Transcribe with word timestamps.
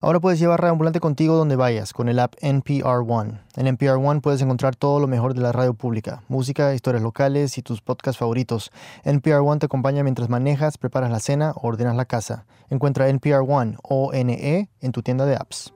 Ahora 0.00 0.20
puedes 0.20 0.38
llevar 0.38 0.60
Radio 0.60 0.74
Ambulante 0.74 1.00
contigo 1.00 1.34
donde 1.34 1.56
vayas 1.56 1.92
con 1.92 2.08
el 2.08 2.20
app 2.20 2.34
NPR 2.40 3.02
One. 3.04 3.40
En 3.56 3.66
NPR 3.66 3.96
One 3.96 4.20
puedes 4.20 4.40
encontrar 4.40 4.76
todo 4.76 5.00
lo 5.00 5.08
mejor 5.08 5.34
de 5.34 5.40
la 5.40 5.50
radio 5.50 5.74
pública, 5.74 6.22
música, 6.28 6.72
historias 6.72 7.02
locales 7.02 7.58
y 7.58 7.62
tus 7.62 7.80
podcasts 7.80 8.16
favoritos. 8.16 8.70
NPR 9.02 9.40
One 9.40 9.58
te 9.58 9.66
acompaña 9.66 10.04
mientras 10.04 10.28
manejas, 10.28 10.78
preparas 10.78 11.10
la 11.10 11.18
cena 11.18 11.50
o 11.50 11.66
ordenas 11.66 11.96
la 11.96 12.04
casa. 12.04 12.46
Encuentra 12.70 13.08
NPR 13.08 13.42
One 13.44 13.76
o 13.82 14.12
NE 14.12 14.68
en 14.80 14.92
tu 14.92 15.02
tienda 15.02 15.26
de 15.26 15.34
apps. 15.34 15.74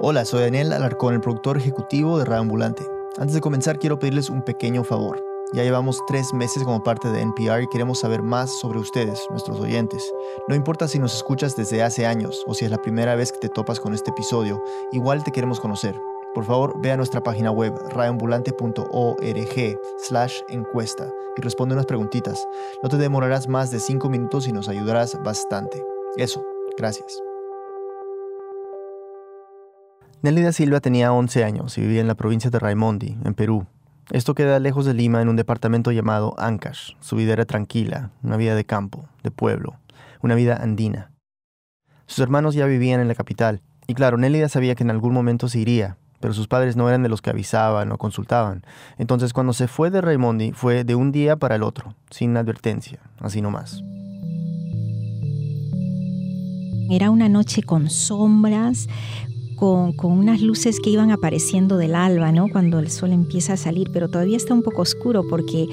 Hola, 0.00 0.24
soy 0.24 0.44
Daniel 0.44 0.72
Alarcón, 0.72 1.12
el 1.12 1.20
productor 1.20 1.58
ejecutivo 1.58 2.18
de 2.18 2.24
Radio 2.24 2.40
Ambulante. 2.40 2.84
Antes 3.18 3.34
de 3.34 3.42
comenzar 3.42 3.78
quiero 3.78 3.98
pedirles 3.98 4.30
un 4.30 4.40
pequeño 4.40 4.82
favor. 4.82 5.35
Ya 5.52 5.62
llevamos 5.62 6.04
tres 6.06 6.34
meses 6.34 6.64
como 6.64 6.82
parte 6.82 7.08
de 7.08 7.20
NPR 7.20 7.62
y 7.62 7.68
queremos 7.68 8.00
saber 8.00 8.20
más 8.20 8.50
sobre 8.58 8.80
ustedes, 8.80 9.26
nuestros 9.30 9.60
oyentes. 9.60 10.12
No 10.48 10.56
importa 10.56 10.88
si 10.88 10.98
nos 10.98 11.14
escuchas 11.14 11.54
desde 11.54 11.84
hace 11.84 12.04
años 12.04 12.42
o 12.48 12.54
si 12.54 12.64
es 12.64 12.70
la 12.70 12.82
primera 12.82 13.14
vez 13.14 13.30
que 13.30 13.38
te 13.38 13.48
topas 13.48 13.78
con 13.78 13.94
este 13.94 14.10
episodio, 14.10 14.62
igual 14.90 15.22
te 15.22 15.30
queremos 15.30 15.60
conocer. 15.60 15.94
Por 16.34 16.44
favor, 16.44 16.74
ve 16.80 16.90
a 16.90 16.96
nuestra 16.96 17.22
página 17.22 17.52
web 17.52 17.72
radioambulante.org 17.90 19.78
slash 19.98 20.40
encuesta 20.48 21.10
y 21.36 21.42
responde 21.42 21.74
unas 21.74 21.86
preguntitas. 21.86 22.46
No 22.82 22.88
te 22.88 22.96
demorarás 22.96 23.48
más 23.48 23.70
de 23.70 23.78
cinco 23.78 24.08
minutos 24.08 24.48
y 24.48 24.52
nos 24.52 24.68
ayudarás 24.68 25.16
bastante. 25.22 25.82
Eso, 26.16 26.44
gracias. 26.76 27.22
Nelly 30.22 30.42
da 30.42 30.50
Silva 30.50 30.80
tenía 30.80 31.12
11 31.12 31.44
años 31.44 31.78
y 31.78 31.82
vivía 31.82 32.00
en 32.00 32.08
la 32.08 32.16
provincia 32.16 32.50
de 32.50 32.58
Raimondi, 32.58 33.16
en 33.24 33.34
Perú. 33.34 33.64
Esto 34.10 34.34
queda 34.34 34.60
lejos 34.60 34.84
de 34.84 34.94
Lima 34.94 35.20
en 35.20 35.28
un 35.28 35.34
departamento 35.34 35.90
llamado 35.90 36.34
Ancash. 36.38 36.92
Su 37.00 37.16
vida 37.16 37.32
era 37.32 37.44
tranquila, 37.44 38.12
una 38.22 38.36
vida 38.36 38.54
de 38.54 38.64
campo, 38.64 39.08
de 39.24 39.32
pueblo, 39.32 39.80
una 40.22 40.36
vida 40.36 40.56
andina. 40.62 41.10
Sus 42.06 42.20
hermanos 42.20 42.54
ya 42.54 42.66
vivían 42.66 43.00
en 43.00 43.08
la 43.08 43.16
capital, 43.16 43.62
y 43.88 43.94
claro, 43.94 44.16
Nélida 44.16 44.48
sabía 44.48 44.76
que 44.76 44.84
en 44.84 44.90
algún 44.90 45.12
momento 45.12 45.48
se 45.48 45.58
iría, 45.58 45.96
pero 46.20 46.34
sus 46.34 46.46
padres 46.46 46.76
no 46.76 46.88
eran 46.88 47.02
de 47.02 47.08
los 47.08 47.20
que 47.20 47.30
avisaban 47.30 47.90
o 47.90 47.98
consultaban. 47.98 48.62
Entonces 48.96 49.32
cuando 49.32 49.52
se 49.52 49.66
fue 49.66 49.90
de 49.90 50.00
Raimondi 50.00 50.52
fue 50.52 50.84
de 50.84 50.94
un 50.94 51.10
día 51.10 51.34
para 51.34 51.56
el 51.56 51.64
otro, 51.64 51.96
sin 52.10 52.36
advertencia, 52.36 53.00
así 53.18 53.42
nomás. 53.42 53.82
Era 56.88 57.10
una 57.10 57.28
noche 57.28 57.64
con 57.64 57.90
sombras, 57.90 58.86
con, 59.56 59.94
unas 60.02 60.40
luces 60.40 60.78
que 60.80 60.90
iban 60.90 61.10
apareciendo 61.10 61.76
del 61.76 61.94
alba, 61.94 62.30
¿no? 62.30 62.48
Cuando 62.48 62.78
el 62.78 62.90
sol 62.90 63.12
empieza 63.12 63.54
a 63.54 63.56
salir, 63.56 63.90
pero 63.92 64.08
todavía 64.08 64.36
está 64.36 64.54
un 64.54 64.62
poco 64.62 64.82
oscuro 64.82 65.24
porque 65.28 65.66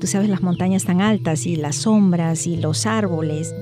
tú 0.00 0.06
sabes 0.06 0.28
las 0.28 0.42
montañas 0.42 0.84
tan 0.84 1.00
altas 1.00 1.46
y 1.46 1.56
las 1.56 1.76
sombras 1.76 2.46
y 2.46 2.56
los 2.56 2.86
árboles. 2.86 3.54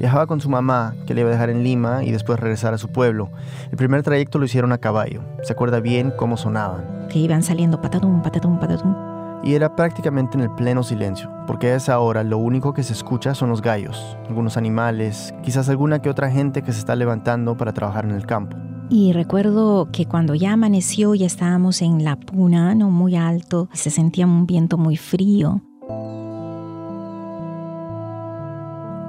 Viajaba 0.00 0.26
con 0.26 0.40
su 0.40 0.48
mamá, 0.48 0.96
que 1.06 1.14
le 1.14 1.20
iba 1.20 1.30
a 1.30 1.32
dejar 1.32 1.50
en 1.50 1.62
Lima 1.62 2.02
y 2.02 2.10
después 2.10 2.40
regresar 2.40 2.74
a 2.74 2.78
su 2.78 2.88
pueblo. 2.88 3.30
El 3.70 3.76
primer 3.76 4.02
trayecto 4.02 4.38
lo 4.38 4.46
hicieron 4.46 4.72
a 4.72 4.78
caballo. 4.78 5.22
Se 5.44 5.52
acuerda 5.52 5.78
bien 5.78 6.12
cómo 6.16 6.36
sonaban. 6.36 7.06
Que 7.08 7.20
iban 7.20 7.42
saliendo 7.42 7.80
patatum, 7.80 8.20
patatum, 8.22 8.58
patatum. 8.58 9.21
Y 9.44 9.54
era 9.54 9.74
prácticamente 9.74 10.36
en 10.36 10.44
el 10.44 10.50
pleno 10.50 10.82
silencio, 10.82 11.28
porque 11.46 11.68
a 11.68 11.76
esa 11.76 11.98
hora 11.98 12.22
lo 12.22 12.38
único 12.38 12.72
que 12.72 12.84
se 12.84 12.92
escucha 12.92 13.34
son 13.34 13.50
los 13.50 13.60
gallos, 13.60 14.16
algunos 14.28 14.56
animales, 14.56 15.34
quizás 15.42 15.68
alguna 15.68 16.00
que 16.00 16.08
otra 16.08 16.30
gente 16.30 16.62
que 16.62 16.72
se 16.72 16.78
está 16.78 16.94
levantando 16.94 17.56
para 17.56 17.72
trabajar 17.72 18.04
en 18.04 18.12
el 18.12 18.24
campo. 18.24 18.56
Y 18.88 19.12
recuerdo 19.12 19.88
que 19.90 20.06
cuando 20.06 20.34
ya 20.34 20.52
amaneció 20.52 21.14
ya 21.14 21.26
estábamos 21.26 21.82
en 21.82 22.04
la 22.04 22.16
puna, 22.16 22.74
no 22.74 22.90
muy 22.90 23.16
alto, 23.16 23.68
se 23.72 23.90
sentía 23.90 24.26
un 24.26 24.46
viento 24.46 24.78
muy 24.78 24.96
frío. 24.96 25.62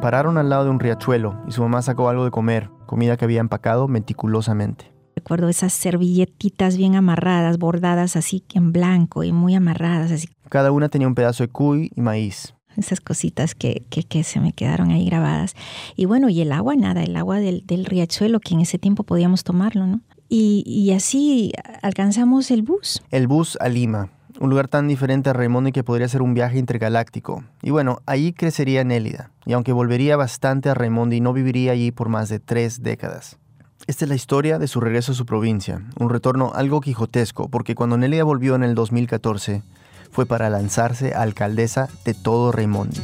Pararon 0.01 0.37
al 0.37 0.49
lado 0.49 0.65
de 0.65 0.69
un 0.69 0.79
riachuelo 0.79 1.35
y 1.47 1.51
su 1.51 1.61
mamá 1.61 1.81
sacó 1.81 2.09
algo 2.09 2.25
de 2.25 2.31
comer, 2.31 2.69
comida 2.85 3.17
que 3.17 3.25
había 3.25 3.39
empacado 3.39 3.87
meticulosamente. 3.87 4.92
Recuerdo 5.15 5.49
esas 5.49 5.73
servilletitas 5.73 6.77
bien 6.77 6.95
amarradas, 6.95 7.57
bordadas 7.57 8.15
así 8.15 8.43
en 8.53 8.71
blanco 8.71 9.23
y 9.23 9.31
muy 9.31 9.55
amarradas 9.55 10.11
así. 10.11 10.27
Cada 10.49 10.71
una 10.71 10.89
tenía 10.89 11.07
un 11.07 11.15
pedazo 11.15 11.43
de 11.43 11.49
cuy 11.49 11.91
y 11.95 12.01
maíz 12.01 12.53
esas 12.77 13.01
cositas 13.01 13.55
que, 13.55 13.85
que, 13.89 14.23
se 14.23 14.39
me 14.39 14.53
quedaron 14.53 14.91
ahí 14.91 15.05
grabadas. 15.05 15.55
Y 15.95 16.05
bueno, 16.05 16.29
y 16.29 16.41
el 16.41 16.51
agua, 16.51 16.75
nada, 16.75 17.03
el 17.03 17.15
agua 17.15 17.39
del, 17.39 17.65
del 17.65 17.85
riachuelo, 17.85 18.39
que 18.39 18.55
en 18.55 18.61
ese 18.61 18.79
tiempo 18.79 19.03
podíamos 19.03 19.43
tomarlo, 19.43 19.85
¿no? 19.85 20.01
Y, 20.29 20.63
y, 20.65 20.91
así 20.93 21.51
alcanzamos 21.81 22.49
el 22.49 22.63
bus. 22.63 23.03
El 23.11 23.27
bus 23.27 23.57
a 23.61 23.69
Lima, 23.69 24.09
un 24.39 24.49
lugar 24.49 24.67
tan 24.67 24.87
diferente 24.87 25.29
a 25.29 25.33
Raimondi 25.33 25.71
que 25.71 25.83
podría 25.83 26.07
ser 26.07 26.23
un 26.23 26.33
viaje 26.33 26.57
intergaláctico. 26.57 27.43
Y 27.61 27.69
bueno, 27.69 27.99
ahí 28.07 28.33
crecería 28.33 28.83
Nélida, 28.83 29.31
y 29.45 29.53
aunque 29.53 29.73
volvería 29.73 30.17
bastante 30.17 30.69
a 30.69 30.73
Raimondi, 30.73 31.21
no 31.21 31.33
viviría 31.33 31.73
allí 31.73 31.91
por 31.91 32.09
más 32.09 32.29
de 32.29 32.39
tres 32.39 32.81
décadas. 32.81 33.37
Esta 33.85 34.05
es 34.05 34.09
la 34.09 34.15
historia 34.15 34.59
de 34.59 34.69
su 34.69 34.79
regreso 34.79 35.11
a 35.11 35.15
su 35.15 35.25
provincia, 35.25 35.81
un 35.99 36.09
retorno 36.09 36.53
algo 36.55 36.79
quijotesco, 36.79 37.49
porque 37.49 37.75
cuando 37.75 37.97
Nélida 37.97 38.23
volvió 38.23 38.55
en 38.55 38.63
el 38.63 38.75
2014, 38.75 39.61
fue 40.09 40.25
para 40.25 40.49
lanzarse 40.49 41.13
a 41.13 41.21
alcaldesa 41.21 41.89
de 42.05 42.13
todo 42.13 42.53
Raimondi. 42.53 43.01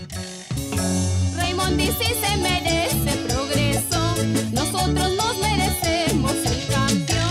Raimondi 1.35 1.87
sí 1.87 2.13
se 2.13 2.37
merece 2.37 3.27
progreso, 3.27 3.99
nosotros 4.53 5.11
nos 5.17 5.37
merecemos 5.41 6.33
el 6.45 6.73
cambio, 6.73 7.25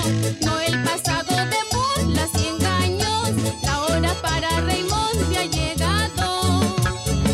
no 0.44 0.60
el 0.60 0.84
pasado 0.84 1.34
de 1.34 1.56
burlas 1.72 2.30
y 2.34 2.48
engaños, 2.48 3.30
la 3.64 3.80
hora 3.80 4.12
para 4.20 4.60
Raimondi 4.60 5.36
ha 5.36 5.44
llegado. 5.46 6.60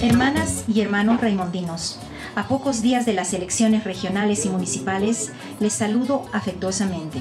Hermanas 0.01 0.63
y 0.69 0.81
hermanos 0.81 1.21
raimondinos, 1.21 1.99
a 2.37 2.47
pocos 2.49 2.83
días 2.83 3.05
de 3.05 3.15
las 3.15 3.33
elecciones 3.33 3.85
regionales 3.85 4.45
y 4.45 4.49
municipales, 4.49 5.33
les 5.61 5.73
saludo 5.73 6.27
afectuosamente. 6.33 7.21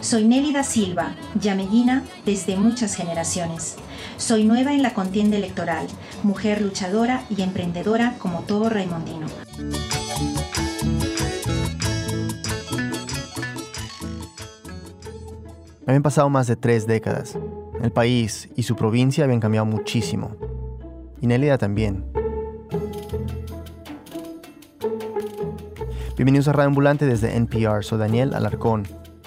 Soy 0.00 0.24
Nélida 0.24 0.62
Silva, 0.62 1.16
yamellina 1.40 2.04
desde 2.24 2.56
muchas 2.56 2.94
generaciones. 2.94 3.76
Soy 4.16 4.44
nueva 4.44 4.72
en 4.72 4.82
la 4.82 4.94
contienda 4.94 5.36
electoral, 5.36 5.86
mujer 6.22 6.60
luchadora 6.60 7.24
y 7.30 7.42
emprendedora 7.42 8.14
como 8.18 8.40
todo 8.40 8.68
raimondino. 8.68 9.26
Habían 15.86 16.02
pasado 16.02 16.28
más 16.28 16.46
de 16.46 16.56
tres 16.56 16.86
décadas. 16.86 17.38
El 17.80 17.92
país 17.92 18.48
y 18.56 18.64
su 18.64 18.74
provincia 18.74 19.24
habían 19.24 19.40
cambiado 19.40 19.66
muchísimo. 19.66 20.36
Y 21.20 21.26
Nélida 21.26 21.58
también. 21.58 22.04
Bienvenidos 26.16 26.48
a 26.48 26.52
Radio 26.52 26.68
Ambulante 26.68 27.04
desde 27.04 27.36
NPR. 27.36 27.84
Soy 27.84 27.98
Daniel 27.98 28.32
Alarcón. 28.32 28.84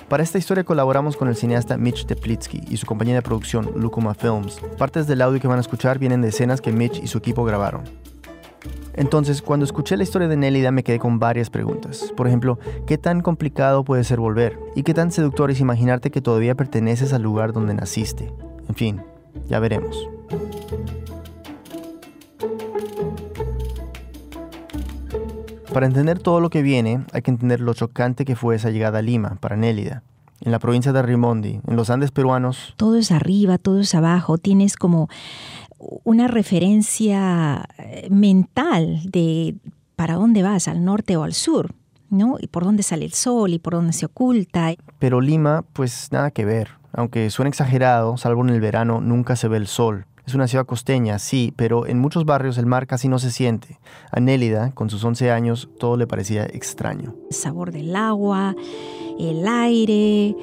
Para 0.07 0.23
esta 0.23 0.39
historia 0.39 0.63
colaboramos 0.63 1.17
con 1.17 1.27
el 1.27 1.35
cineasta 1.35 1.77
Mitch 1.77 2.07
Teplitsky 2.07 2.61
y 2.67 2.77
su 2.77 2.87
compañía 2.87 3.13
de 3.13 3.21
producción, 3.21 3.69
Lucuma 3.75 4.15
Films. 4.15 4.59
Partes 4.75 5.05
del 5.05 5.21
audio 5.21 5.39
que 5.39 5.47
van 5.47 5.59
a 5.59 5.61
escuchar 5.61 5.99
vienen 5.99 6.23
de 6.23 6.29
escenas 6.29 6.61
que 6.61 6.71
Mitch 6.71 6.99
y 7.03 7.05
su 7.05 7.19
equipo 7.19 7.45
grabaron. 7.45 7.83
Entonces, 8.95 9.43
cuando 9.43 9.65
escuché 9.65 9.97
la 9.97 10.03
historia 10.03 10.27
de 10.27 10.35
Nélida 10.35 10.71
me 10.71 10.83
quedé 10.83 10.97
con 10.97 11.19
varias 11.19 11.51
preguntas. 11.51 12.11
Por 12.17 12.25
ejemplo, 12.25 12.57
¿qué 12.87 12.97
tan 12.97 13.21
complicado 13.21 13.83
puede 13.83 14.03
ser 14.03 14.19
volver? 14.19 14.57
¿Y 14.75 14.81
qué 14.81 14.95
tan 14.95 15.11
seductor 15.11 15.51
es 15.51 15.59
imaginarte 15.59 16.09
que 16.09 16.21
todavía 16.21 16.55
perteneces 16.55 17.13
al 17.13 17.21
lugar 17.21 17.53
donde 17.53 17.75
naciste? 17.75 18.33
En 18.67 18.73
fin, 18.73 19.01
ya 19.47 19.59
veremos. 19.59 20.09
Para 25.73 25.85
entender 25.85 26.17
todo 26.17 26.39
lo 26.39 26.49
que 26.49 26.63
viene, 26.63 27.05
hay 27.13 27.21
que 27.21 27.29
entender 27.29 27.59
lo 27.59 27.73
chocante 27.73 28.25
que 28.25 28.35
fue 28.35 28.55
esa 28.55 28.71
llegada 28.71 28.99
a 28.99 29.01
Lima 29.03 29.37
para 29.39 29.55
Nélida. 29.55 30.01
En 30.41 30.51
la 30.51 30.59
provincia 30.59 30.91
de 30.91 31.01
Rimondi, 31.01 31.61
en 31.67 31.75
los 31.75 31.89
Andes 31.89 32.11
peruanos. 32.11 32.73
Todo 32.75 32.97
es 32.97 33.11
arriba, 33.11 33.57
todo 33.57 33.79
es 33.79 33.93
abajo. 33.93 34.37
Tienes 34.37 34.77
como 34.77 35.09
una 36.03 36.27
referencia 36.27 37.65
eh, 37.77 38.07
mental 38.09 39.01
de 39.05 39.55
para 39.95 40.15
dónde 40.15 40.41
vas, 40.41 40.67
al 40.67 40.83
norte 40.83 41.17
o 41.17 41.23
al 41.23 41.33
sur, 41.33 41.75
¿no? 42.09 42.37
Y 42.39 42.47
por 42.47 42.63
dónde 42.63 42.83
sale 42.83 43.05
el 43.05 43.13
sol 43.13 43.53
y 43.53 43.59
por 43.59 43.73
dónde 43.73 43.93
se 43.93 44.05
oculta. 44.05 44.73
Pero 44.97 45.21
Lima, 45.21 45.65
pues 45.73 46.07
nada 46.11 46.31
que 46.31 46.45
ver. 46.45 46.69
Aunque 46.93 47.29
suene 47.29 47.49
exagerado, 47.49 48.17
salvo 48.17 48.41
en 48.41 48.49
el 48.49 48.61
verano, 48.61 49.01
nunca 49.01 49.35
se 49.35 49.47
ve 49.47 49.57
el 49.57 49.67
sol. 49.67 50.05
Es 50.29 50.35
una 50.35 50.47
ciudad 50.47 50.67
costeña, 50.67 51.17
sí, 51.17 51.51
pero 51.55 51.87
en 51.87 51.97
muchos 51.97 52.23
barrios 52.23 52.59
el 52.59 52.67
mar 52.67 52.85
casi 52.85 53.07
no 53.07 53.17
se 53.17 53.31
siente. 53.31 53.79
A 54.11 54.19
Nélida, 54.19 54.73
con 54.75 54.91
sus 54.91 55.03
11 55.03 55.31
años, 55.31 55.71
todo 55.79 55.97
le 55.97 56.05
parecía 56.05 56.43
extraño. 56.45 57.15
El 57.31 57.35
sabor 57.35 57.71
del 57.71 57.95
agua, 57.95 58.55
el 59.19 59.47
aire 59.47 60.35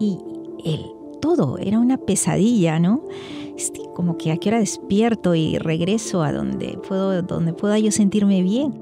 y 0.00 0.18
el 0.64 0.80
todo. 1.20 1.58
Era 1.58 1.78
una 1.78 1.98
pesadilla, 1.98 2.78
¿no? 2.78 3.02
Este, 3.54 3.82
como 3.94 4.16
que 4.16 4.32
a 4.32 4.38
qué 4.38 4.48
hora 4.48 4.60
despierto 4.60 5.34
y 5.34 5.58
regreso 5.58 6.22
a 6.22 6.32
donde, 6.32 6.78
puedo, 6.88 7.20
donde 7.20 7.52
pueda 7.52 7.78
yo 7.78 7.92
sentirme 7.92 8.40
bien. 8.40 8.80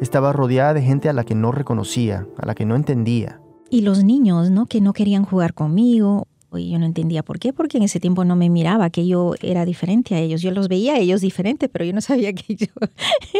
Estaba 0.00 0.32
rodeada 0.32 0.74
de 0.74 0.82
gente 0.82 1.08
a 1.08 1.12
la 1.12 1.22
que 1.22 1.36
no 1.36 1.52
reconocía, 1.52 2.26
a 2.36 2.46
la 2.46 2.56
que 2.56 2.66
no 2.66 2.74
entendía. 2.74 3.40
Y 3.70 3.82
los 3.82 4.02
niños, 4.02 4.50
¿no? 4.50 4.66
Que 4.66 4.80
no 4.80 4.92
querían 4.92 5.24
jugar 5.24 5.54
conmigo 5.54 6.26
y 6.52 6.70
yo 6.70 6.78
no 6.78 6.86
entendía 6.86 7.22
por 7.22 7.38
qué, 7.38 7.52
porque 7.52 7.76
en 7.76 7.82
ese 7.82 8.00
tiempo 8.00 8.24
no 8.24 8.36
me 8.36 8.50
miraba, 8.50 8.90
que 8.90 9.06
yo 9.06 9.34
era 9.40 9.64
diferente 9.64 10.14
a 10.14 10.18
ellos. 10.18 10.42
Yo 10.42 10.50
los 10.50 10.68
veía 10.68 10.94
a 10.94 10.98
ellos 10.98 11.20
diferente, 11.20 11.68
pero 11.68 11.84
yo 11.84 11.92
no 11.92 12.00
sabía 12.00 12.32
que 12.32 12.54
yo 12.54 12.66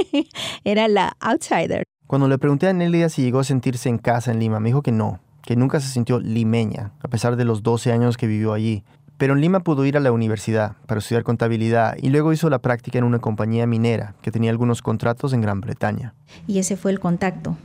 era 0.65 0.89
la 0.89 1.17
outsider. 1.21 1.85
Cuando 2.07 2.29
le 2.29 2.39
pregunté 2.39 2.69
a 2.69 2.73
Nélida 2.73 3.09
si 3.09 3.23
llegó 3.23 3.41
a 3.41 3.45
sentirse 3.45 3.89
en 3.89 3.99
casa 3.99 4.31
en 4.31 4.39
Lima, 4.39 4.61
me 4.61 4.69
dijo 4.69 4.83
que 4.83 4.93
no, 4.93 5.21
que 5.43 5.57
nunca 5.57 5.81
se 5.81 5.89
sintió 5.89 6.21
limeña, 6.21 6.93
a 7.01 7.09
pesar 7.09 7.37
de 7.37 7.45
los 7.45 7.63
12 7.63 7.93
años 7.93 8.17
que 8.17 8.27
vivió 8.27 8.53
allí. 8.53 8.85
Pero 9.19 9.33
en 9.33 9.41
Lima 9.41 9.61
pudo 9.61 9.87
ir 9.87 9.97
a 9.97 10.01
la 10.01 10.13
universidad 10.13 10.77
para 10.87 10.99
estudiar 10.99 11.25
contabilidad 11.25 11.97
y 12.01 12.11
luego 12.11 12.33
hizo 12.33 12.51
la 12.51 12.61
práctica 12.61 12.99
en 12.99 13.05
una 13.05 13.19
compañía 13.19 13.67
minera 13.67 14.15
que 14.21 14.31
tenía 14.31 14.51
algunos 14.51 14.83
contratos 14.83 15.33
en 15.33 15.41
Gran 15.41 15.61
Bretaña. 15.61 16.15
Y 16.47 16.59
ese 16.59 16.77
fue 16.77 16.91
el 16.91 17.01
contacto. 17.01 17.57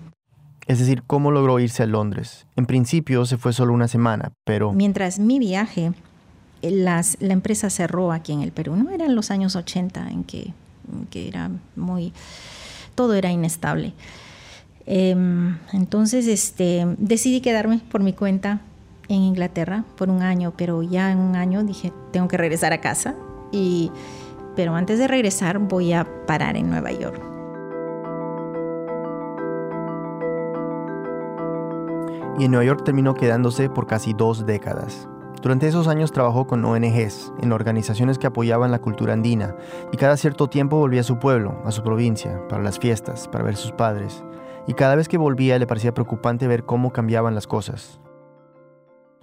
Es 0.72 0.80
decir, 0.80 1.04
cómo 1.06 1.32
logró 1.32 1.60
irse 1.60 1.84
a 1.84 1.86
Londres. 1.86 2.46
En 2.56 2.66
principio 2.66 3.26
se 3.26 3.36
fue 3.36 3.52
solo 3.52 3.74
una 3.74 3.90
semana, 3.90 4.32
pero... 4.46 4.72
Mientras 4.72 5.20
mi 5.20 5.38
viaje, 5.38 5.92
las, 6.62 7.18
la 7.20 7.34
empresa 7.34 7.70
cerró 7.70 8.14
aquí 8.14 8.32
en 8.32 8.42
el 8.42 8.54
Perú, 8.54 8.78
¿no? 8.78 8.90
Eran 8.90 9.14
los 9.14 9.32
años 9.32 9.58
80 9.58 10.10
en 10.10 10.24
que, 10.24 10.54
que 11.10 11.28
era 11.28 11.52
muy... 11.76 12.14
todo 12.96 13.16
era 13.16 13.30
inestable. 13.30 13.92
Em, 14.86 15.58
entonces 15.74 16.26
este, 16.28 16.86
decidí 16.98 17.42
quedarme 17.42 17.82
por 17.92 18.02
mi 18.02 18.14
cuenta 18.14 18.62
en 19.10 19.24
Inglaterra 19.24 19.84
por 19.98 20.10
un 20.10 20.22
año, 20.22 20.54
pero 20.56 20.84
ya 20.84 21.12
en 21.12 21.18
un 21.18 21.36
año 21.36 21.66
dije, 21.66 21.92
tengo 22.14 22.30
que 22.30 22.38
regresar 22.38 22.72
a 22.72 22.80
casa, 22.80 23.14
y, 23.52 23.92
pero 24.56 24.74
antes 24.74 25.00
de 25.00 25.10
regresar 25.10 25.60
voy 25.60 25.92
a 25.92 26.08
parar 26.26 26.56
en 26.56 26.70
Nueva 26.70 26.94
York. 26.94 27.31
Y 32.40 32.46
en 32.46 32.52
Nueva 32.52 32.66
York 32.66 32.84
terminó 32.84 33.14
quedándose 33.14 33.70
por 33.70 33.88
casi 33.88 34.14
dos 34.14 34.46
décadas. 34.46 35.08
Durante 35.42 35.68
esos 35.68 35.88
años 35.88 36.12
trabajó 36.12 36.46
con 36.46 36.64
ONGs, 36.64 37.34
en 37.42 37.52
organizaciones 37.52 38.20
que 38.20 38.28
apoyaban 38.28 38.70
la 38.70 38.80
cultura 38.80 39.14
andina, 39.14 39.56
y 39.92 39.98
cada 39.98 40.16
cierto 40.16 40.48
tiempo 40.48 40.78
volvía 40.78 41.02
a 41.02 41.04
su 41.04 41.18
pueblo, 41.18 41.60
a 41.66 41.72
su 41.72 41.82
provincia, 41.82 42.48
para 42.48 42.62
las 42.62 42.78
fiestas, 42.78 43.28
para 43.28 43.44
ver 43.44 43.56
a 43.56 43.58
sus 43.58 43.72
padres. 43.72 44.24
Y 44.68 44.74
cada 44.74 44.96
vez 44.96 45.08
que 45.08 45.18
volvía 45.18 45.58
le 45.58 45.66
parecía 45.66 45.96
preocupante 45.96 46.48
ver 46.48 46.64
cómo 46.64 46.94
cambiaban 46.94 47.34
las 47.34 47.48
cosas. 47.48 48.00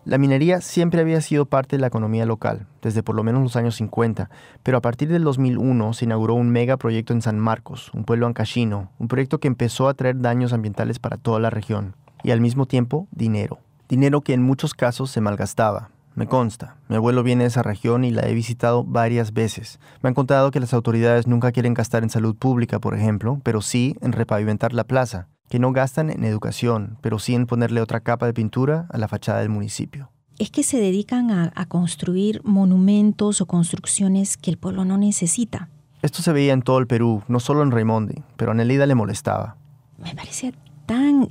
La 0.05 0.19
minería 0.19 0.61
siempre 0.61 1.03
había 1.03 1.21
sido 1.21 1.47
parte 1.47 1.77
de 1.77 1.83
la 1.83 1.89
economía 1.89 2.27
local, 2.27 2.67
desde 2.83 3.03
por 3.03 3.15
lo 3.15 3.23
menos 3.23 3.43
los 3.43 3.57
años 3.57 3.77
50, 3.77 4.31
pero 4.63 4.79
a 4.79 4.81
partir 4.81 5.09
del 5.09 5.23
2001 5.23 5.93
se 5.93 6.07
inauguró 6.07 6.35
un 6.35 6.51
megaproyecto 6.51 7.13
en 7.13 7.23
San 7.23 7.39
Marcos, 7.39 7.93
un 7.95 8.05
pueblo 8.05 8.27
ancashino, 8.27 8.91
un 8.99 9.07
proyecto 9.07 9.39
que 9.39 9.49
empezó 9.49 9.89
a 9.89 9.95
traer 9.95 10.19
daños 10.21 10.53
ambientales 10.53 10.99
para 10.99 11.19
toda 11.19 11.41
la 11.41 11.51
región, 11.51 11.95
y 12.23 12.31
al 12.31 12.41
mismo 12.41 12.67
tiempo 12.67 13.09
dinero. 13.11 13.59
Dinero 13.89 14.21
que 14.21 14.35
en 14.35 14.43
muchos 14.43 14.75
casos 14.75 15.11
se 15.11 15.21
malgastaba. 15.21 15.91
Me 16.15 16.27
consta, 16.27 16.77
mi 16.89 16.97
abuelo 16.97 17.23
viene 17.23 17.45
de 17.45 17.49
esa 17.49 17.63
región 17.63 18.05
y 18.05 18.11
la 18.11 18.23
he 18.29 18.35
visitado 18.35 18.83
varias 18.83 19.33
veces. 19.33 19.79
Me 20.03 20.09
han 20.09 20.15
contado 20.15 20.51
que 20.51 20.59
las 20.59 20.75
autoridades 20.75 21.29
nunca 21.29 21.53
quieren 21.53 21.75
gastar 21.75 22.03
en 22.03 22.11
salud 22.11 22.35
pública, 22.35 22.81
por 22.81 22.97
ejemplo, 22.97 23.41
pero 23.45 23.61
sí 23.63 23.95
en 24.01 24.11
repavimentar 24.11 24.73
la 24.73 24.83
plaza, 24.83 25.29
que 25.49 25.61
no 25.61 25.73
gastan 25.73 26.11
en 26.11 26.25
educación, 26.25 26.99
pero 27.03 27.21
sí 27.21 27.37
en 27.37 27.47
ponerle 27.47 27.81
otra 27.81 28.01
capa 28.01 28.27
de 28.27 28.35
pintura 28.35 28.87
a 28.91 28.99
la 28.99 29.07
fachada 29.07 29.41
del 29.41 29.49
municipio. 29.49 30.11
Es 30.41 30.51
que 30.51 30.65
se 30.65 30.79
dedican 30.79 31.31
a, 31.31 31.67
construir 31.67 32.41
monumentos 32.45 33.41
o 33.41 33.47
construcciones 33.47 34.37
que 34.37 34.51
el 34.51 34.59
pueblo 34.59 34.85
no 34.85 34.99
necesita. 34.99 35.69
Esto 36.03 36.23
se 36.23 36.33
veía 36.33 36.53
en 36.53 36.63
todo 36.63 36.79
el 36.79 36.87
Perú, 36.87 37.23
no 37.29 37.41
solo 37.41 37.63
en 37.63 37.71
Raimondi, 37.71 38.23
pero 38.37 38.51
a 38.51 38.55
Nelida 38.55 38.87
le 38.87 38.95
molestaba. 38.95 39.57
Me 39.99 40.15
parecía 40.15 40.53
tan, 40.87 41.29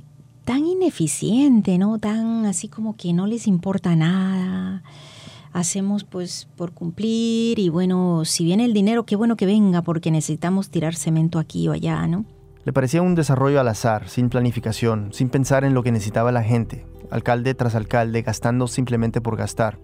tan 0.48 0.64
ineficiente, 0.64 1.76
¿no? 1.76 1.98
Tan 1.98 2.46
así 2.46 2.68
como 2.68 2.96
que 2.96 3.12
no 3.12 3.26
les 3.26 3.46
importa 3.46 3.94
nada. 3.94 4.82
Hacemos 5.52 6.04
pues 6.04 6.48
por 6.56 6.72
cumplir 6.72 7.58
y 7.58 7.68
bueno, 7.68 8.24
si 8.24 8.44
viene 8.44 8.64
el 8.64 8.72
dinero, 8.72 9.04
qué 9.04 9.14
bueno 9.14 9.36
que 9.36 9.44
venga 9.44 9.82
porque 9.82 10.10
necesitamos 10.10 10.70
tirar 10.70 10.94
cemento 10.94 11.38
aquí 11.38 11.68
o 11.68 11.72
allá, 11.72 12.06
¿no? 12.06 12.24
Le 12.64 12.72
parecía 12.72 13.02
un 13.02 13.14
desarrollo 13.14 13.60
al 13.60 13.68
azar, 13.68 14.08
sin 14.08 14.30
planificación, 14.30 15.12
sin 15.12 15.28
pensar 15.28 15.64
en 15.64 15.74
lo 15.74 15.82
que 15.82 15.92
necesitaba 15.92 16.32
la 16.32 16.42
gente, 16.42 16.86
alcalde 17.10 17.52
tras 17.52 17.74
alcalde, 17.74 18.22
gastando 18.22 18.68
simplemente 18.68 19.20
por 19.20 19.36
gastar. 19.36 19.78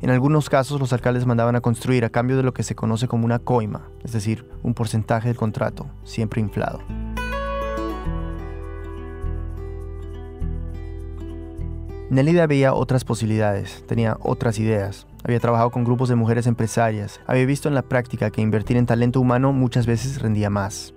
En 0.00 0.10
algunos 0.10 0.48
casos 0.48 0.78
los 0.78 0.92
alcaldes 0.92 1.26
mandaban 1.26 1.56
a 1.56 1.60
construir 1.60 2.04
a 2.04 2.10
cambio 2.10 2.36
de 2.36 2.44
lo 2.44 2.54
que 2.54 2.62
se 2.62 2.76
conoce 2.76 3.08
como 3.08 3.24
una 3.24 3.40
coima, 3.40 3.88
es 4.04 4.12
decir, 4.12 4.48
un 4.62 4.74
porcentaje 4.74 5.26
del 5.26 5.36
contrato, 5.36 5.88
siempre 6.04 6.40
inflado. 6.40 6.78
Nelida 12.14 12.46
veía 12.46 12.74
otras 12.74 13.02
posibilidades, 13.02 13.84
tenía 13.88 14.16
otras 14.20 14.60
ideas. 14.60 15.08
Había 15.24 15.40
trabajado 15.40 15.70
con 15.70 15.82
grupos 15.82 16.08
de 16.08 16.14
mujeres 16.14 16.46
empresarias, 16.46 17.20
había 17.26 17.44
visto 17.44 17.66
en 17.66 17.74
la 17.74 17.82
práctica 17.82 18.30
que 18.30 18.40
invertir 18.40 18.76
en 18.76 18.86
talento 18.86 19.20
humano 19.20 19.52
muchas 19.52 19.84
veces 19.84 20.22
rendía 20.22 20.48
más. 20.48 20.94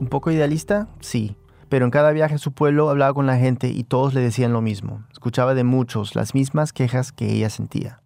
¿Un 0.00 0.08
poco 0.08 0.32
idealista? 0.32 0.88
Sí. 0.98 1.36
Pero 1.68 1.84
en 1.84 1.92
cada 1.92 2.10
viaje 2.10 2.34
a 2.34 2.38
su 2.38 2.50
pueblo 2.50 2.90
hablaba 2.90 3.14
con 3.14 3.26
la 3.26 3.36
gente 3.36 3.68
y 3.68 3.84
todos 3.84 4.12
le 4.12 4.20
decían 4.20 4.52
lo 4.52 4.60
mismo. 4.60 5.04
Escuchaba 5.12 5.54
de 5.54 5.62
muchos 5.62 6.16
las 6.16 6.34
mismas 6.34 6.72
quejas 6.72 7.12
que 7.12 7.30
ella 7.30 7.48
sentía. 7.48 8.02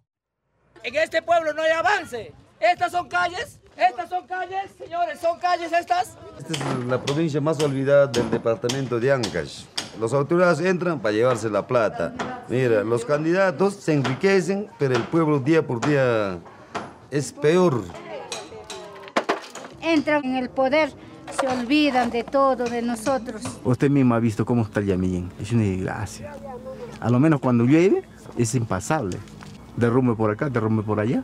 En 0.83 0.95
este 0.95 1.23
pueblo 1.23 1.53
no 1.53 1.63
hay 1.63 1.71
avance. 1.71 2.31
Estas 2.59 2.91
son 2.91 3.07
calles, 3.07 3.59
estas 3.75 4.07
son 4.07 4.27
calles, 4.27 4.71
señores, 4.77 5.19
son 5.19 5.39
calles 5.39 5.71
estas. 5.73 6.15
Esta 6.37 6.53
es 6.53 6.85
la 6.85 7.01
provincia 7.01 7.41
más 7.41 7.59
olvidada 7.59 8.05
del 8.05 8.29
departamento 8.29 8.99
de 8.99 9.11
Ancash. 9.11 9.63
Los 9.99 10.13
autoridades 10.13 10.59
entran 10.59 10.99
para 10.99 11.13
llevarse 11.13 11.49
la 11.49 11.67
plata. 11.67 12.13
Mira, 12.49 12.83
los 12.83 13.05
candidatos 13.05 13.75
se 13.75 13.93
enriquecen, 13.93 14.67
pero 14.79 14.95
el 14.95 15.03
pueblo 15.03 15.39
día 15.39 15.65
por 15.65 15.85
día 15.85 16.39
es 17.09 17.31
peor. 17.31 17.83
Entran 19.81 20.23
en 20.25 20.35
el 20.37 20.49
poder 20.49 20.93
se 21.39 21.47
olvidan 21.47 22.09
de 22.11 22.23
todo, 22.23 22.65
de 22.65 22.81
nosotros. 22.81 23.41
Usted 23.63 23.89
mismo 23.89 24.15
ha 24.15 24.19
visto 24.19 24.45
cómo 24.45 24.63
está 24.63 24.79
el 24.79 24.87
Yamillén, 24.87 25.31
es 25.39 25.51
una 25.51 25.63
desgracia. 25.63 26.33
A 26.99 27.09
lo 27.09 27.19
menos 27.19 27.39
cuando 27.39 27.63
llueve 27.63 28.03
es 28.37 28.53
impasable. 28.55 29.17
Derrumbe 29.75 30.15
por 30.15 30.31
acá, 30.31 30.49
derrumbe 30.49 30.83
por 30.83 30.99
allá. 30.99 31.23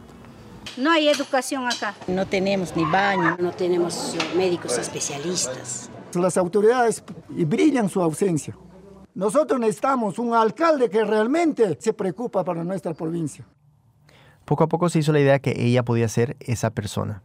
No 0.78 0.92
hay 0.92 1.10
educación 1.10 1.68
acá. 1.68 1.94
No 2.08 2.26
tenemos 2.26 2.76
ni 2.76 2.84
baño, 2.86 3.38
no 3.40 3.52
tenemos 3.52 4.16
médicos 4.36 4.78
especialistas. 4.78 5.90
Las 6.16 6.38
autoridades 6.38 7.04
brillan 7.30 7.90
su 7.90 8.02
ausencia. 8.02 8.58
Nosotros 9.14 9.60
necesitamos 9.60 10.20
un 10.20 10.34
alcalde 10.34 10.90
que 10.90 11.04
realmente 11.04 11.78
se 11.80 11.94
preocupa 11.94 12.44
para 12.44 12.64
nuestra 12.64 12.94
provincia. 12.94 13.46
Poco 14.46 14.64
a 14.64 14.68
poco 14.68 14.90
se 14.90 15.00
hizo 15.00 15.12
la 15.12 15.20
idea 15.20 15.40
que 15.40 15.56
ella 15.58 15.84
podía 15.84 16.08
ser 16.08 16.38
esa 16.40 16.70
persona. 16.70 17.24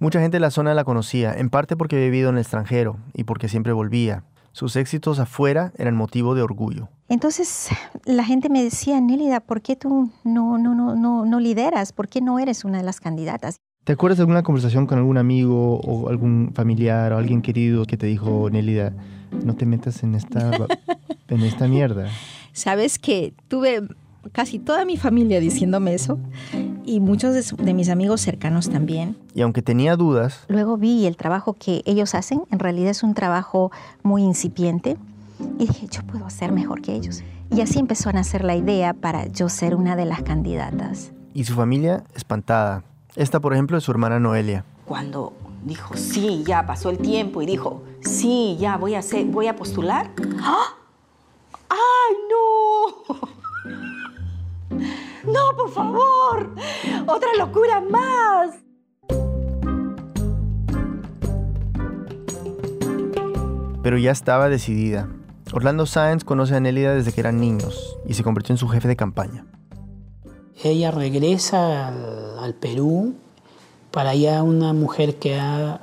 Mucha 0.00 0.20
gente 0.20 0.36
de 0.36 0.40
la 0.40 0.50
zona 0.50 0.74
la 0.74 0.84
conocía, 0.84 1.34
en 1.34 1.50
parte 1.50 1.76
porque 1.76 1.96
había 1.96 2.06
vivido 2.06 2.30
en 2.30 2.36
el 2.36 2.42
extranjero 2.42 2.96
y 3.14 3.24
porque 3.24 3.48
siempre 3.48 3.72
volvía. 3.72 4.24
Sus 4.52 4.74
éxitos 4.76 5.18
afuera 5.18 5.72
eran 5.76 5.94
motivo 5.96 6.34
de 6.34 6.42
orgullo. 6.42 6.88
Entonces 7.08 7.68
la 8.04 8.24
gente 8.24 8.48
me 8.48 8.62
decía, 8.62 9.00
Nélida, 9.00 9.40
¿por 9.40 9.60
qué 9.60 9.76
tú 9.76 10.10
no, 10.24 10.58
no, 10.58 10.74
no, 10.74 10.94
no, 10.94 11.24
no 11.24 11.40
lideras? 11.40 11.92
¿Por 11.92 12.08
qué 12.08 12.20
no 12.20 12.38
eres 12.38 12.64
una 12.64 12.78
de 12.78 12.84
las 12.84 13.00
candidatas? 13.00 13.60
¿Te 13.88 13.94
acuerdas 13.94 14.18
de 14.18 14.22
alguna 14.24 14.42
conversación 14.42 14.86
con 14.86 14.98
algún 14.98 15.16
amigo 15.16 15.80
o 15.80 16.10
algún 16.10 16.52
familiar 16.52 17.10
o 17.14 17.16
alguien 17.16 17.40
querido 17.40 17.86
que 17.86 17.96
te 17.96 18.06
dijo, 18.06 18.50
Nélida, 18.50 18.92
no 19.46 19.54
te 19.54 19.64
metas 19.64 20.02
en 20.02 20.14
esta, 20.14 20.50
en 21.28 21.40
esta 21.40 21.66
mierda? 21.68 22.10
Sabes 22.52 22.98
que 22.98 23.32
tuve 23.48 23.88
casi 24.32 24.58
toda 24.58 24.84
mi 24.84 24.98
familia 24.98 25.40
diciéndome 25.40 25.94
eso 25.94 26.18
y 26.84 27.00
muchos 27.00 27.56
de, 27.56 27.72
mis 27.72 27.88
amigos 27.88 28.20
cercanos 28.20 28.68
también. 28.68 29.16
Y 29.34 29.40
aunque 29.40 29.62
tenía 29.62 29.96
dudas... 29.96 30.44
Luego 30.48 30.76
vi 30.76 31.06
el 31.06 31.16
trabajo 31.16 31.54
que 31.54 31.80
ellos 31.86 32.14
hacen, 32.14 32.42
en 32.50 32.58
realidad 32.58 32.90
es 32.90 33.02
un 33.02 33.14
trabajo 33.14 33.72
muy 34.02 34.22
incipiente 34.22 34.98
y 35.58 35.66
dije, 35.66 35.86
yo 35.90 36.02
puedo 36.02 36.26
hacer 36.26 36.52
mejor 36.52 36.82
que 36.82 36.92
ellos. 36.94 37.22
Y 37.50 37.62
así 37.62 37.78
empezó 37.78 38.10
a 38.10 38.12
nacer 38.12 38.44
la 38.44 38.54
idea 38.54 38.92
para 38.92 39.28
yo 39.28 39.48
ser 39.48 39.74
una 39.74 39.96
de 39.96 40.04
las 40.04 40.20
candidatas. 40.20 41.10
Y 41.32 41.44
su 41.44 41.54
familia 41.54 42.04
espantada. 42.14 42.84
Esta, 43.18 43.40
por 43.40 43.52
ejemplo, 43.52 43.76
es 43.76 43.82
su 43.82 43.90
hermana 43.90 44.20
Noelia. 44.20 44.64
Cuando 44.84 45.32
dijo, 45.64 45.96
sí, 45.96 46.44
ya 46.46 46.64
pasó 46.64 46.88
el 46.88 46.98
tiempo 46.98 47.42
y 47.42 47.46
dijo, 47.46 47.82
sí, 48.00 48.56
ya 48.60 48.76
voy 48.76 48.94
a, 48.94 49.00
hacer, 49.00 49.26
voy 49.26 49.48
a 49.48 49.56
postular. 49.56 50.12
¡Ah! 50.40 50.76
¡Ay, 51.68 52.16
no! 52.30 53.18
No, 55.24 55.54
por 55.56 55.70
favor. 55.72 56.54
Otra 57.06 57.28
locura 57.36 57.82
más. 57.82 58.54
Pero 63.82 63.98
ya 63.98 64.12
estaba 64.12 64.48
decidida. 64.48 65.08
Orlando 65.52 65.84
Sáenz 65.86 66.24
conoce 66.24 66.54
a 66.54 66.60
Nélida 66.60 66.94
desde 66.94 67.12
que 67.12 67.20
eran 67.20 67.40
niños 67.40 67.98
y 68.06 68.14
se 68.14 68.22
convirtió 68.22 68.54
en 68.54 68.58
su 68.58 68.68
jefe 68.68 68.88
de 68.88 68.96
campaña. 68.96 69.44
Ella 70.62 70.90
regresa 70.90 71.88
al, 72.42 72.54
Perú 72.54 73.14
para 73.92 74.14
ya 74.16 74.42
una 74.42 74.72
mujer 74.72 75.16
que 75.16 75.38
ha, 75.38 75.80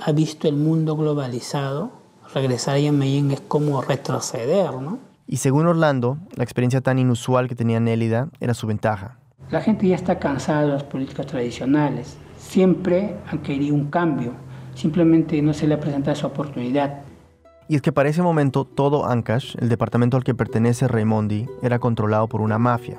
ha, 0.00 0.12
visto 0.12 0.46
el 0.46 0.54
mundo 0.54 0.96
globalizado. 0.96 1.90
Regresar 2.32 2.76
a 2.76 2.92
Medellín 2.92 3.32
es 3.32 3.40
como 3.40 3.82
retroceder, 3.82 4.72
¿no? 4.74 4.98
Y 5.26 5.38
según 5.38 5.66
Orlando, 5.66 6.18
la 6.36 6.44
experiencia 6.44 6.80
tan 6.80 6.98
inusual 6.98 7.48
que 7.48 7.54
tenía 7.54 7.80
Nélida 7.80 8.28
era 8.40 8.54
su 8.54 8.66
ventaja. 8.66 9.18
La 9.50 9.62
gente 9.62 9.88
ya 9.88 9.96
está 9.96 10.18
cansada 10.18 10.62
de 10.62 10.68
las 10.68 10.84
políticas 10.84 11.26
tradicionales. 11.26 12.16
Siempre 12.38 13.16
han 13.30 13.38
querido 13.38 13.74
un 13.74 13.90
cambio. 13.90 14.32
Simplemente 14.74 15.42
no 15.42 15.52
se 15.52 15.66
le 15.66 15.74
ha 15.74 15.80
presentado 15.80 16.12
esa 16.12 16.28
oportunidad. 16.28 17.00
Y 17.66 17.74
es 17.74 17.82
que 17.82 17.92
para 17.92 18.08
ese 18.08 18.22
momento 18.22 18.64
todo 18.64 19.06
Ancash, 19.06 19.56
el 19.58 19.68
departamento 19.68 20.16
al 20.16 20.24
que 20.24 20.34
pertenece 20.34 20.86
Raimondi, 20.86 21.46
era 21.62 21.78
controlado 21.78 22.28
por 22.28 22.40
una 22.40 22.58
mafia. 22.58 22.96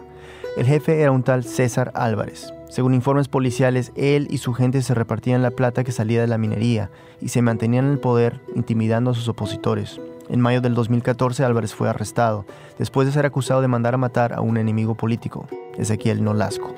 El 0.57 0.65
jefe 0.65 1.01
era 1.01 1.11
un 1.11 1.23
tal 1.23 1.43
César 1.43 1.91
Álvarez. 1.95 2.53
Según 2.69 2.93
informes 2.93 3.27
policiales, 3.27 3.91
él 3.95 4.27
y 4.29 4.37
su 4.37 4.53
gente 4.53 4.81
se 4.81 4.93
repartían 4.93 5.41
la 5.41 5.51
plata 5.51 5.83
que 5.83 5.91
salía 5.91 6.21
de 6.21 6.27
la 6.27 6.37
minería 6.37 6.91
y 7.19 7.29
se 7.29 7.41
mantenían 7.41 7.85
en 7.85 7.91
el 7.91 7.99
poder 7.99 8.41
intimidando 8.55 9.11
a 9.11 9.15
sus 9.15 9.27
opositores. 9.27 9.99
En 10.29 10.41
mayo 10.41 10.61
del 10.61 10.75
2014 10.75 11.43
Álvarez 11.43 11.73
fue 11.73 11.89
arrestado, 11.89 12.45
después 12.77 13.07
de 13.07 13.13
ser 13.13 13.25
acusado 13.25 13.61
de 13.61 13.67
mandar 13.67 13.95
a 13.95 13.97
matar 13.97 14.33
a 14.33 14.41
un 14.41 14.57
enemigo 14.57 14.93
político, 14.95 15.47
Ezequiel 15.77 16.23
Nolasco. 16.23 16.75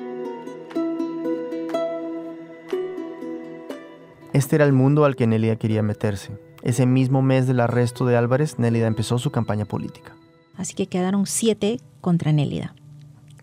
Este 4.32 4.56
era 4.56 4.64
el 4.64 4.72
mundo 4.72 5.04
al 5.04 5.14
que 5.14 5.26
Nélida 5.26 5.56
quería 5.56 5.82
meterse. 5.82 6.32
Ese 6.62 6.86
mismo 6.86 7.20
mes 7.20 7.46
del 7.46 7.60
arresto 7.60 8.06
de 8.06 8.16
Álvarez, 8.16 8.58
Nélida 8.58 8.86
empezó 8.86 9.18
su 9.18 9.30
campaña 9.30 9.66
política. 9.66 10.14
Así 10.56 10.72
que 10.74 10.86
quedaron 10.86 11.26
siete 11.26 11.80
contra 12.00 12.32
Nélida. 12.32 12.74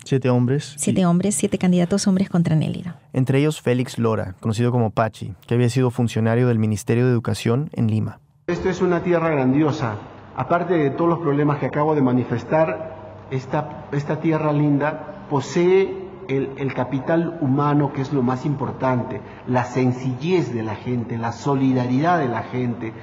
Siete 0.04 0.30
hombres. 0.30 0.74
Siete 0.78 1.06
hombres, 1.06 1.36
siete 1.36 1.58
candidatos 1.58 2.08
hombres 2.08 2.30
contra 2.30 2.56
Nélida. 2.56 3.00
Entre 3.14 3.40
ellos 3.40 3.62
Félix 3.62 3.98
Lora, 3.98 4.36
conocido 4.40 4.72
como 4.72 4.90
Pachi, 4.92 5.34
que 5.48 5.56
había 5.56 5.70
sido 5.70 5.92
funcionario 5.92 6.48
del 6.48 6.60
Ministerio 6.60 7.06
de 7.06 7.12
Educación 7.12 7.70
en 7.74 7.88
Lima. 7.88 8.20
Esto 8.48 8.70
es 8.70 8.82
una 8.82 9.04
tierra 9.04 9.30
grandiosa. 9.30 9.96
Aparte 10.36 10.74
de 10.74 10.90
todos 10.90 11.10
los 11.10 11.20
problemas 11.20 11.60
que 11.60 11.68
acabo 11.68 11.96
de 11.96 12.02
manifestar, 12.02 13.26
esta, 13.32 13.88
esta 13.92 14.20
tierra 14.20 14.52
linda 14.54 15.26
posee 15.30 16.10
el, 16.28 16.52
el, 16.58 16.74
capital 16.74 17.38
humano, 17.42 17.92
que 17.94 18.02
es 18.02 18.14
lo 18.14 18.22
más 18.22 18.46
importante, 18.46 19.22
la 19.48 19.66
sencillez 19.66 20.54
de 20.54 20.64
la 20.64 20.76
gente, 20.76 21.18
la 21.18 21.32
solidaridad 21.32 22.20
de 22.20 22.28
la 22.28 22.44
gente, 22.44 22.94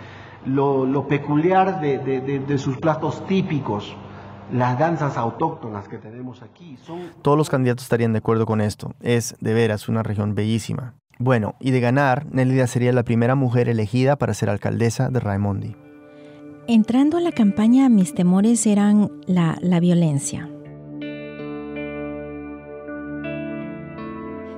lo, 0.44 0.86
lo 0.86 1.08
peculiar 1.08 1.80
de, 1.80 1.98
de, 1.98 2.20
de, 2.20 2.38
de, 2.38 2.58
sus 2.58 2.78
platos 2.78 3.26
típicos, 3.26 3.96
las 4.52 4.78
danzas 4.78 5.16
autóctonas 5.16 5.88
que 5.88 5.98
tenemos 5.98 6.42
aquí. 6.42 6.76
Son... 6.84 7.00
Todos 7.22 7.36
los 7.36 7.50
candidatos 7.50 7.84
estarían 7.84 8.12
de 8.12 8.18
acuerdo 8.18 8.46
con 8.46 8.60
esto. 8.60 8.92
Es, 9.00 9.36
de 9.40 9.54
veras, 9.54 9.88
una 9.88 10.02
región 10.02 10.34
bellísima. 10.34 10.94
Bueno, 11.18 11.54
y 11.60 11.70
de 11.70 11.80
ganar, 11.80 12.26
Nélida 12.30 12.66
sería 12.66 12.92
la 12.92 13.02
primera 13.02 13.34
mujer 13.34 13.68
elegida 13.68 14.16
para 14.16 14.34
ser 14.34 14.50
alcaldesa 14.50 15.08
de 15.08 15.20
Raimondi. 15.20 15.76
Entrando 16.68 17.16
a 17.16 17.20
la 17.20 17.32
campaña, 17.32 17.88
mis 17.88 18.14
temores 18.14 18.66
eran 18.66 19.10
la, 19.26 19.56
la 19.60 19.80
violencia. 19.80 20.50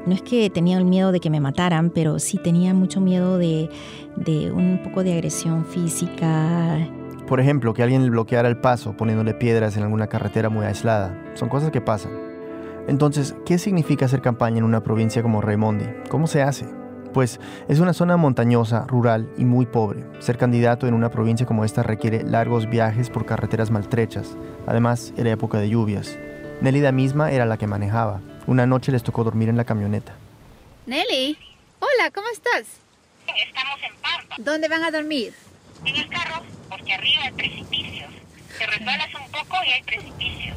No 0.07 0.14
es 0.14 0.23
que 0.23 0.49
tenía 0.49 0.78
el 0.78 0.87
miedo 0.87 1.12
de 1.12 1.21
que 1.21 1.28
me 1.28 1.38
mataran, 1.38 1.90
pero 1.90 2.18
sí 2.18 2.38
tenía 2.38 2.73
mucho 2.73 2.99
miedo 2.99 3.37
de, 3.37 3.68
de, 4.16 4.50
un 4.50 4.80
poco 4.83 5.04
de 5.04 5.12
agresión 5.12 5.66
física. 5.66 6.78
Por 7.28 7.40
ejemplo, 7.40 7.75
que 7.75 7.82
alguien 7.82 8.04
le 8.04 8.11
bloqueara 8.11 8.49
el 8.49 8.56
paso 8.56 8.97
poniéndole 8.97 9.35
piedras 9.35 9.76
en 9.76 9.82
alguna 9.82 10.06
carretera 10.06 10.49
muy 10.49 10.64
aislada. 10.64 11.14
Son 11.35 11.50
cosas 11.50 11.70
que 11.70 11.82
pasan. 11.82 12.12
Entonces, 12.88 13.35
¿qué 13.44 13.58
significa 13.58 14.06
hacer 14.06 14.23
campaña 14.23 14.58
en 14.58 14.64
una 14.64 14.82
provincia 14.82 15.23
como 15.23 15.42
Raimondi? 15.42 15.85
¿Cómo 16.08 16.26
se 16.26 16.40
hace? 16.40 16.64
Pues 17.12 17.38
es 17.68 17.80
una 17.80 17.92
zona 17.92 18.16
montañosa, 18.16 18.87
rural 18.87 19.30
y 19.37 19.44
muy 19.44 19.66
pobre. 19.66 20.06
Ser 20.20 20.38
candidato 20.38 20.87
en 20.87 20.94
una 20.94 21.11
provincia 21.11 21.44
como 21.44 21.66
esta 21.66 21.82
requiere 21.82 22.23
largos 22.23 22.70
viajes 22.70 23.11
por 23.11 23.26
carreteras 23.26 23.70
maltrechas. 23.70 24.38
Además, 24.66 25.12
era 25.18 25.30
época 25.30 25.58
de 25.58 25.68
lluvias. 25.68 26.18
Nélida 26.62 26.92
misma 26.92 27.30
era 27.30 27.44
la 27.44 27.58
que 27.58 27.66
manejaba. 27.66 28.23
Una 28.47 28.64
noche 28.66 28.90
les 28.90 29.02
tocó 29.02 29.23
dormir 29.23 29.50
en 29.50 29.58
la 29.58 29.64
camioneta. 29.64 30.14
Nelly, 30.87 31.37
hola, 31.78 32.11
¿cómo 32.11 32.28
estás? 32.32 32.64
Estamos 33.26 33.78
en 33.82 33.92
Pampa. 34.00 34.37
¿Dónde 34.38 34.68
van 34.68 34.85
a 34.85 34.90
dormir? 34.90 35.35
En 35.85 35.97
el 35.97 36.08
carro, 36.08 36.42
porque 36.68 36.92
arriba 36.92 37.23
hay 37.25 37.32
precipicios. 37.32 38.11
Te 38.58 38.66
resbalas 38.66 39.08
un 39.14 39.30
poco 39.30 39.56
y 39.66 39.70
hay 39.73 39.82
precipicios. 39.82 40.56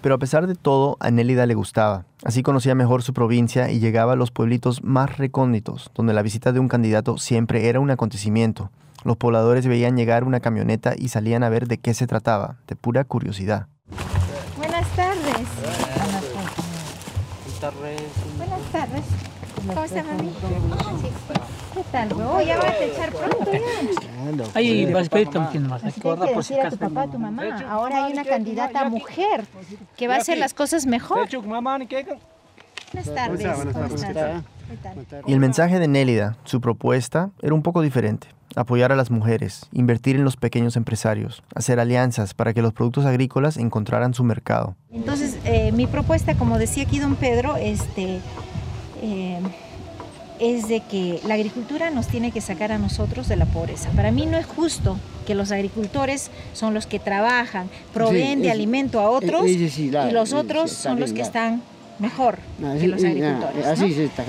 Pero 0.00 0.14
a 0.14 0.18
pesar 0.18 0.46
de 0.46 0.54
todo, 0.54 0.96
a 1.00 1.10
Nélida 1.10 1.46
le 1.46 1.54
gustaba. 1.54 2.04
Así 2.24 2.42
conocía 2.42 2.74
mejor 2.74 3.02
su 3.02 3.12
provincia 3.12 3.70
y 3.70 3.80
llegaba 3.80 4.14
a 4.14 4.16
los 4.16 4.30
pueblitos 4.30 4.82
más 4.82 5.18
recónditos, 5.18 5.90
donde 5.94 6.14
la 6.14 6.22
visita 6.22 6.52
de 6.52 6.60
un 6.60 6.68
candidato 6.68 7.18
siempre 7.18 7.68
era 7.68 7.80
un 7.80 7.90
acontecimiento. 7.90 8.70
Los 9.04 9.16
pobladores 9.16 9.66
veían 9.66 9.96
llegar 9.96 10.24
una 10.24 10.40
camioneta 10.40 10.94
y 10.96 11.08
salían 11.08 11.42
a 11.42 11.48
ver 11.48 11.68
de 11.68 11.78
qué 11.78 11.94
se 11.94 12.06
trataba, 12.06 12.56
de 12.66 12.76
pura 12.76 13.04
curiosidad. 13.04 13.66
Buenas 14.56 14.88
tardes. 14.96 15.46
Buenas 17.56 17.60
tardes. 17.60 18.00
Buenas 18.36 18.72
tardes. 18.72 19.04
¿Cómo 19.66 19.84
está, 19.84 20.02
mami? 20.02 20.30
¿Qué 21.74 21.84
tal, 21.92 22.12
huevo? 22.12 22.40
Ya 22.40 22.56
vas 22.56 22.66
a 22.66 22.84
echar 22.84 23.12
pronto 23.12 23.52
ya. 23.52 24.44
Ahí 24.54 24.92
vas 24.92 25.06
a 25.06 25.10
pedir 25.10 25.28
también 25.28 25.68
más. 25.68 25.82
Tienes 25.82 25.94
que 25.94 26.34
decir 26.34 26.60
a 26.60 26.70
tu 26.70 26.76
papá, 26.76 27.02
a 27.02 27.06
tu 27.10 27.18
mamá. 27.18 27.42
Ahora 27.68 28.04
hay 28.04 28.12
una 28.12 28.24
candidata 28.24 28.88
mujer 28.88 29.44
que 29.96 30.08
va 30.08 30.16
a 30.16 30.18
hacer 30.18 30.38
las 30.38 30.54
cosas 30.54 30.86
mejor. 30.86 31.28
Buenas 31.30 33.14
tardes. 33.14 33.56
Buenas 33.72 34.00
tardes. 34.00 34.42
Y 35.26 35.32
el 35.32 35.40
mensaje 35.40 35.78
de 35.78 35.88
Nélida, 35.88 36.36
su 36.44 36.60
propuesta, 36.60 37.30
era 37.42 37.54
un 37.54 37.62
poco 37.62 37.82
diferente. 37.82 38.28
Apoyar 38.56 38.90
a 38.90 38.96
las 38.96 39.12
mujeres, 39.12 39.68
invertir 39.72 40.16
en 40.16 40.24
los 40.24 40.36
pequeños 40.36 40.76
empresarios, 40.76 41.44
hacer 41.54 41.78
alianzas 41.78 42.34
para 42.34 42.52
que 42.52 42.62
los 42.62 42.72
productos 42.72 43.06
agrícolas 43.06 43.56
encontraran 43.56 44.12
su 44.12 44.24
mercado. 44.24 44.74
Entonces, 44.90 45.38
eh, 45.44 45.70
mi 45.70 45.86
propuesta, 45.86 46.34
como 46.34 46.58
decía 46.58 46.82
aquí 46.82 46.98
don 46.98 47.14
Pedro, 47.14 47.56
este, 47.56 48.20
eh, 49.02 49.40
es 50.40 50.68
de 50.68 50.80
que 50.80 51.20
la 51.26 51.34
agricultura 51.34 51.90
nos 51.90 52.06
tiene 52.08 52.30
que 52.32 52.40
sacar 52.40 52.72
a 52.72 52.78
nosotros 52.78 53.28
de 53.28 53.36
la 53.36 53.44
pobreza. 53.46 53.90
Para 53.90 54.10
mí 54.10 54.26
no 54.26 54.38
es 54.38 54.46
justo 54.46 54.98
que 55.26 55.34
los 55.34 55.52
agricultores 55.52 56.30
son 56.54 56.72
los 56.74 56.86
que 56.86 56.98
trabajan, 56.98 57.68
proveen 57.92 58.38
Sí, 58.38 58.42
de 58.42 58.48
es- 58.48 58.54
alimento 58.54 59.00
a 59.00 59.10
otros 59.10 59.44
eh, 59.46 59.68
sí, 59.68 59.90
la- 59.90 60.08
y 60.08 60.12
los 60.12 60.32
otros 60.32 60.70
son 60.72 60.98
los 60.98 61.12
que 61.12 61.18
la- 61.20 61.24
están 61.26 61.62
mejor 61.98 62.38
que 62.80 62.88
los 62.88 62.98
Así, 62.98 63.06
agricultores. 63.06 63.66
así 63.66 63.82
¿no? 63.88 63.94
se 63.94 64.04
está. 64.06 64.24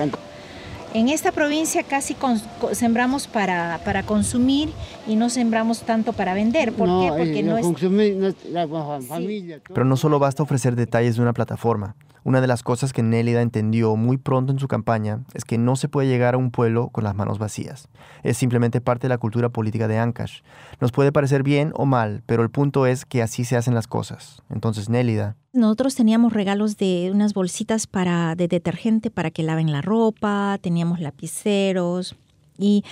En 0.93 1.07
esta 1.07 1.31
provincia 1.31 1.83
casi 1.83 2.13
con- 2.15 2.41
sembramos 2.73 3.27
para, 3.27 3.79
para 3.85 4.03
consumir 4.03 4.71
y 5.07 5.15
no 5.15 5.29
sembramos 5.29 5.83
tanto 5.83 6.11
para 6.11 6.33
vender. 6.33 6.73
¿Por 6.73 6.87
qué? 6.89 7.07
Porque 7.17 7.39
eh, 7.39 7.43
no 7.43 7.57
es... 7.57 7.63
consumir, 7.65 8.17
no- 8.17 8.33
la 8.51 8.67
fa- 8.67 8.99
familia. 9.01 9.59
todo. 9.59 9.73
Pero 9.73 9.85
no 9.85 9.95
solo 9.95 10.19
basta 10.19 10.43
ofrecer 10.43 10.75
detalles 10.75 11.15
de 11.15 11.21
una 11.21 11.31
plataforma. 11.31 11.95
Una 12.23 12.39
de 12.39 12.47
las 12.47 12.61
cosas 12.61 12.93
que 12.93 13.01
Nélida 13.01 13.41
entendió 13.41 13.95
muy 13.95 14.17
pronto 14.17 14.51
en 14.51 14.59
su 14.59 14.67
campaña 14.67 15.21
es 15.33 15.43
que 15.43 15.57
no 15.57 15.75
se 15.75 15.87
puede 15.87 16.07
llegar 16.07 16.35
a 16.35 16.37
un 16.37 16.51
pueblo 16.51 16.89
con 16.89 17.03
las 17.03 17.15
manos 17.15 17.39
vacías. 17.39 17.87
Es 18.21 18.37
simplemente 18.37 18.79
parte 18.79 19.05
de 19.05 19.09
la 19.09 19.17
cultura 19.17 19.49
política 19.49 19.87
de 19.87 19.97
Ancash. 19.97 20.41
Nos 20.79 20.91
puede 20.91 21.11
parecer 21.11 21.41
bien 21.41 21.71
o 21.75 21.85
mal, 21.85 22.21
pero 22.27 22.43
el 22.43 22.51
punto 22.51 22.85
es 22.85 23.05
que 23.05 23.23
así 23.23 23.43
se 23.43 23.57
hacen 23.57 23.73
las 23.73 23.87
cosas. 23.87 24.43
Entonces 24.49 24.89
Nélida, 24.89 25.35
Nosotros 25.53 25.95
teníamos 25.95 26.33
regalos 26.33 26.77
de 26.77 27.09
unas 27.13 27.33
bolsitas 27.33 27.87
para, 27.87 28.35
de 28.35 28.47
detergente 28.47 29.09
para 29.09 29.31
que 29.31 29.43
laven 29.43 29.71
la 29.71 29.81
ropa, 29.81 30.59
teníamos 30.61 30.99
lapiceros 30.99 32.15
y 32.57 32.83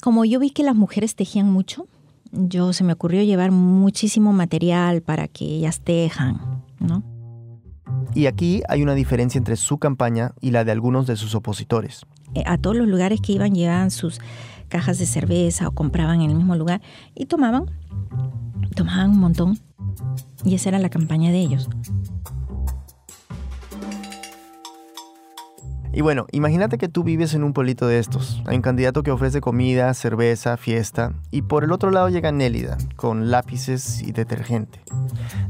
como 0.00 0.24
yo 0.24 0.38
vi 0.38 0.50
que 0.50 0.62
las 0.62 0.76
mujeres 0.76 1.16
tejían 1.16 1.50
mucho, 1.50 1.86
yo 2.32 2.72
se 2.72 2.82
me 2.82 2.92
ocurrió 2.92 3.22
llevar 3.22 3.50
muchísimo 3.50 4.32
material 4.32 5.02
para 5.02 5.28
que 5.28 5.44
ellas 5.44 5.80
tejan, 5.80 6.62
¿no? 6.80 7.02
Y 8.14 8.26
aquí 8.26 8.62
hay 8.68 8.82
una 8.82 8.94
diferencia 8.94 9.38
entre 9.38 9.56
su 9.56 9.78
campaña 9.78 10.32
y 10.40 10.50
la 10.50 10.64
de 10.64 10.72
algunos 10.72 11.06
de 11.06 11.16
sus 11.16 11.34
opositores. 11.34 12.02
Eh, 12.34 12.42
A 12.46 12.58
todos 12.58 12.76
los 12.76 12.86
lugares 12.86 13.20
que 13.20 13.32
iban 13.32 13.54
llevaban 13.54 13.90
sus 13.90 14.20
cajas 14.68 14.98
de 14.98 15.06
cerveza 15.06 15.68
o 15.68 15.72
compraban 15.72 16.20
en 16.20 16.30
el 16.30 16.36
mismo 16.36 16.56
lugar 16.56 16.80
y 17.14 17.26
tomaban, 17.26 17.70
tomaban 18.74 19.10
un 19.10 19.18
montón 19.18 19.58
y 20.44 20.54
esa 20.54 20.70
era 20.70 20.78
la 20.78 20.88
campaña 20.88 21.30
de 21.30 21.40
ellos. 21.40 21.68
Y 25.94 26.00
bueno, 26.00 26.26
imagínate 26.32 26.78
que 26.78 26.88
tú 26.88 27.04
vives 27.04 27.34
en 27.34 27.44
un 27.44 27.52
pueblito 27.52 27.86
de 27.86 27.98
estos. 27.98 28.42
Hay 28.46 28.56
un 28.56 28.62
candidato 28.62 29.02
que 29.02 29.10
ofrece 29.10 29.42
comida, 29.42 29.92
cerveza, 29.92 30.56
fiesta. 30.56 31.12
Y 31.30 31.42
por 31.42 31.64
el 31.64 31.72
otro 31.72 31.90
lado 31.90 32.08
llega 32.08 32.32
Nélida, 32.32 32.78
con 32.96 33.30
lápices 33.30 34.02
y 34.02 34.12
detergente. 34.12 34.80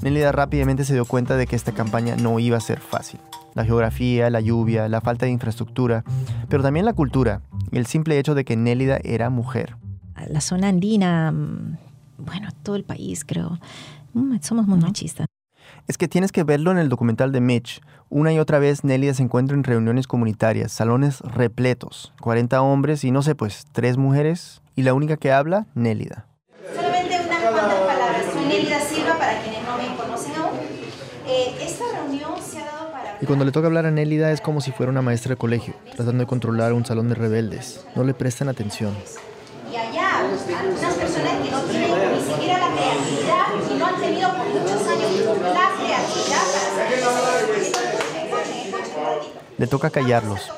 Nélida 0.02 0.32
rápidamente 0.32 0.84
se 0.84 0.94
dio 0.94 1.04
cuenta 1.04 1.36
de 1.36 1.46
que 1.46 1.54
esta 1.54 1.70
campaña 1.70 2.16
no 2.16 2.40
iba 2.40 2.56
a 2.56 2.60
ser 2.60 2.80
fácil. 2.80 3.20
La 3.54 3.64
geografía, 3.64 4.30
la 4.30 4.40
lluvia, 4.40 4.88
la 4.88 5.00
falta 5.00 5.26
de 5.26 5.32
infraestructura, 5.32 6.02
pero 6.48 6.64
también 6.64 6.86
la 6.86 6.94
cultura 6.94 7.42
y 7.70 7.78
el 7.78 7.86
simple 7.86 8.18
hecho 8.18 8.34
de 8.34 8.44
que 8.44 8.56
Nélida 8.56 8.98
era 9.04 9.30
mujer. 9.30 9.76
La 10.28 10.40
zona 10.40 10.68
andina, 10.68 11.30
mm, 11.30 11.76
bueno, 12.18 12.48
todo 12.64 12.74
el 12.74 12.84
país 12.84 13.24
creo, 13.24 13.60
mm, 14.14 14.38
somos 14.40 14.66
muy 14.66 14.80
machistas. 14.80 15.26
Es 15.88 15.98
que 15.98 16.06
tienes 16.06 16.30
que 16.30 16.44
verlo 16.44 16.70
en 16.70 16.78
el 16.78 16.88
documental 16.88 17.32
de 17.32 17.40
Mitch. 17.40 17.80
Una 18.08 18.32
y 18.32 18.38
otra 18.38 18.58
vez 18.58 18.84
Nélida 18.84 19.14
se 19.14 19.22
encuentra 19.22 19.56
en 19.56 19.64
reuniones 19.64 20.06
comunitarias, 20.06 20.70
salones 20.70 21.20
repletos, 21.20 22.12
40 22.20 22.62
hombres 22.62 23.04
y 23.04 23.10
no 23.10 23.22
sé, 23.22 23.34
pues, 23.34 23.66
tres 23.72 23.96
mujeres, 23.96 24.62
y 24.76 24.82
la 24.82 24.94
única 24.94 25.16
que 25.16 25.32
habla, 25.32 25.66
Nélida. 25.74 26.26
Solamente 26.74 27.20
unas 27.24 27.40
cuantas 27.40 27.80
palabras. 27.80 28.22
Soy 28.32 28.44
Nélida 28.46 28.80
Silva, 28.80 29.18
para 29.18 29.40
quienes 29.40 29.62
no 29.64 29.76
me 29.76 29.96
conocen 29.96 30.34
aún. 30.36 30.58
Eh, 31.26 31.56
esta 31.62 31.84
reunión 31.94 32.32
se 32.40 32.60
ha 32.60 32.66
dado 32.66 32.92
para... 32.92 33.18
Y 33.20 33.26
cuando 33.26 33.44
le 33.44 33.50
toca 33.50 33.66
hablar 33.66 33.86
a 33.86 33.90
Nélida 33.90 34.30
es 34.30 34.40
como 34.40 34.60
si 34.60 34.70
fuera 34.70 34.92
una 34.92 35.02
maestra 35.02 35.30
de 35.30 35.36
colegio, 35.36 35.74
tratando 35.96 36.22
de 36.22 36.26
controlar 36.26 36.74
un 36.74 36.84
salón 36.84 37.08
de 37.08 37.16
rebeldes. 37.16 37.84
No 37.96 38.04
le 38.04 38.14
prestan 38.14 38.48
atención. 38.48 38.94
Y 39.72 39.76
allá, 39.76 40.18
algunas 40.18 40.94
personas 40.94 41.32
que 41.42 41.50
no 41.50 41.60
tienen 41.62 41.90
ni 42.12 42.20
siquiera 42.20 42.58
la 42.58 42.74
creatividad 42.76 43.46
y 43.74 43.78
no 43.78 43.86
han 43.86 44.00
tenido 44.00 44.28
por 44.34 44.46
muchos 44.48 44.86
años 44.86 45.02
la 45.40 45.70
creatividad 45.78 46.42
para 46.52 46.84
hacer 46.84 47.02
Le 49.62 49.68
toca 49.68 49.90
callarlos. 49.90 50.50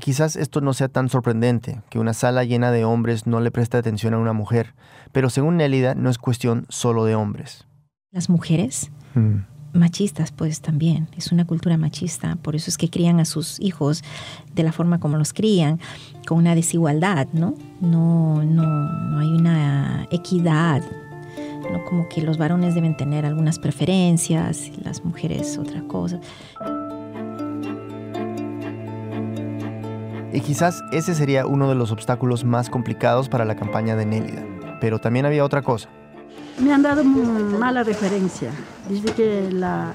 Quizás 0.00 0.36
esto 0.36 0.62
no 0.62 0.72
sea 0.72 0.88
tan 0.88 1.10
sorprendente, 1.10 1.82
que 1.90 1.98
una 1.98 2.14
sala 2.14 2.44
llena 2.44 2.70
de 2.70 2.86
hombres 2.86 3.26
no 3.26 3.40
le 3.40 3.50
preste 3.50 3.76
atención 3.76 4.14
a 4.14 4.18
una 4.18 4.32
mujer, 4.32 4.74
pero 5.12 5.28
según 5.28 5.58
Nélida 5.58 5.94
no 5.94 6.08
es 6.08 6.16
cuestión 6.16 6.64
solo 6.70 7.04
de 7.04 7.14
hombres. 7.14 7.66
Las 8.10 8.30
mujeres 8.30 8.90
Mm. 9.14 9.44
machistas 9.74 10.32
pues 10.32 10.62
también, 10.62 11.08
es 11.14 11.30
una 11.30 11.44
cultura 11.46 11.76
machista, 11.76 12.36
por 12.36 12.56
eso 12.56 12.70
es 12.70 12.78
que 12.78 12.88
crían 12.88 13.20
a 13.20 13.26
sus 13.26 13.60
hijos 13.60 14.02
de 14.54 14.62
la 14.62 14.72
forma 14.72 14.98
como 14.98 15.18
los 15.18 15.34
crían, 15.34 15.78
con 16.26 16.38
una 16.38 16.54
desigualdad, 16.54 17.28
¿no? 17.34 17.54
No, 17.82 18.42
no, 18.42 18.62
no 18.64 19.18
hay 19.18 19.28
una 19.28 20.06
equidad, 20.10 20.82
¿no? 21.70 21.84
Como 21.84 22.08
que 22.08 22.22
los 22.22 22.38
varones 22.38 22.74
deben 22.74 22.96
tener 22.96 23.26
algunas 23.26 23.58
preferencias 23.58 24.68
y 24.68 24.82
las 24.82 25.04
mujeres 25.04 25.58
otra 25.58 25.82
cosa. 25.82 26.18
Y 30.36 30.42
quizás 30.42 30.84
ese 30.92 31.14
sería 31.14 31.46
uno 31.46 31.66
de 31.66 31.74
los 31.74 31.92
obstáculos 31.92 32.44
más 32.44 32.68
complicados 32.68 33.30
para 33.30 33.46
la 33.46 33.56
campaña 33.56 33.96
de 33.96 34.04
Nélida. 34.04 34.44
Pero 34.82 34.98
también 34.98 35.24
había 35.24 35.42
otra 35.42 35.62
cosa. 35.62 35.88
Me 36.62 36.74
han 36.74 36.82
dado 36.82 37.04
mala 37.04 37.82
referencia. 37.84 38.50
Dice 38.86 39.14
que 39.14 39.50
la, 39.50 39.94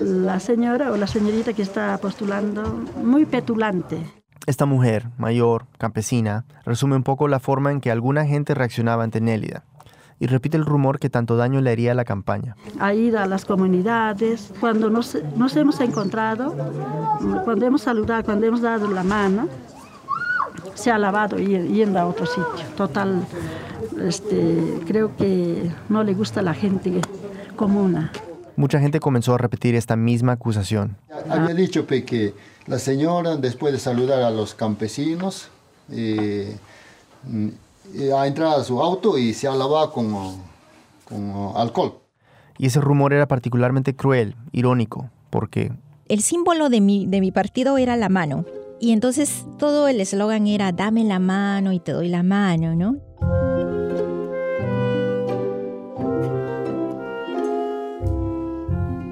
la 0.00 0.38
señora 0.38 0.92
o 0.92 0.96
la 0.96 1.08
señorita 1.08 1.54
que 1.54 1.62
está 1.62 1.98
postulando, 1.98 2.84
muy 3.02 3.26
petulante. 3.26 3.98
Esta 4.46 4.64
mujer, 4.64 5.08
mayor, 5.18 5.66
campesina, 5.76 6.44
resume 6.64 6.94
un 6.94 7.02
poco 7.02 7.26
la 7.26 7.40
forma 7.40 7.72
en 7.72 7.80
que 7.80 7.90
alguna 7.90 8.26
gente 8.26 8.54
reaccionaba 8.54 9.02
ante 9.02 9.20
Nélida 9.20 9.64
y 10.20 10.26
repite 10.26 10.56
el 10.56 10.64
rumor 10.64 10.98
que 10.98 11.10
tanto 11.10 11.36
daño 11.36 11.60
le 11.60 11.70
haría 11.70 11.92
a 11.92 11.94
la 11.94 12.04
campaña. 12.04 12.56
Ha 12.80 12.92
ido 12.94 13.18
a 13.20 13.26
las 13.26 13.44
comunidades. 13.44 14.52
Cuando 14.60 14.90
nos, 14.90 15.16
nos 15.36 15.56
hemos 15.56 15.80
encontrado, 15.80 16.54
cuando 17.44 17.66
hemos 17.66 17.82
saludado, 17.82 18.24
cuando 18.24 18.46
hemos 18.46 18.60
dado 18.62 18.88
la 18.90 19.04
mano, 19.04 19.48
se 20.74 20.90
ha 20.90 20.98
lavado 20.98 21.38
y- 21.38 21.68
yendo 21.68 21.98
a 21.98 22.06
otro 22.06 22.26
sitio. 22.26 22.44
Total, 22.76 23.24
este, 24.00 24.80
creo 24.86 25.16
que 25.16 25.70
no 25.88 26.02
le 26.04 26.14
gusta 26.14 26.40
a 26.40 26.42
la 26.42 26.54
gente 26.54 27.00
comuna. 27.56 28.12
Mucha 28.56 28.80
gente 28.80 28.98
comenzó 28.98 29.34
a 29.34 29.38
repetir 29.38 29.74
esta 29.76 29.94
misma 29.96 30.32
acusación. 30.32 30.96
Había 31.30 31.54
dicho 31.54 31.86
que 31.86 32.34
la 32.66 32.78
señora, 32.80 33.36
después 33.36 33.72
de 33.72 33.78
saludar 33.78 34.22
a 34.22 34.30
los 34.30 34.54
campesinos, 34.54 35.48
eh, 35.90 36.56
ha 38.16 38.26
entrado 38.26 38.60
a 38.60 38.64
su 38.64 38.80
auto 38.80 39.18
y 39.18 39.34
se 39.34 39.48
ha 39.48 39.54
lavado 39.54 39.92
con, 39.92 40.12
con 41.04 41.52
alcohol. 41.56 41.94
Y 42.58 42.66
ese 42.66 42.80
rumor 42.80 43.12
era 43.12 43.28
particularmente 43.28 43.94
cruel, 43.94 44.34
irónico, 44.52 45.10
porque 45.30 45.72
El 46.08 46.22
símbolo 46.22 46.68
de 46.68 46.80
mi, 46.80 47.06
de 47.06 47.20
mi 47.20 47.30
partido 47.30 47.78
era 47.78 47.96
la 47.96 48.08
mano. 48.08 48.44
Y 48.80 48.92
entonces 48.92 49.44
todo 49.58 49.88
el 49.88 50.00
eslogan 50.00 50.46
era 50.46 50.72
dame 50.72 51.04
la 51.04 51.18
mano 51.18 51.72
y 51.72 51.80
te 51.80 51.92
doy 51.92 52.08
la 52.08 52.22
mano, 52.22 52.74
¿no? 52.74 52.96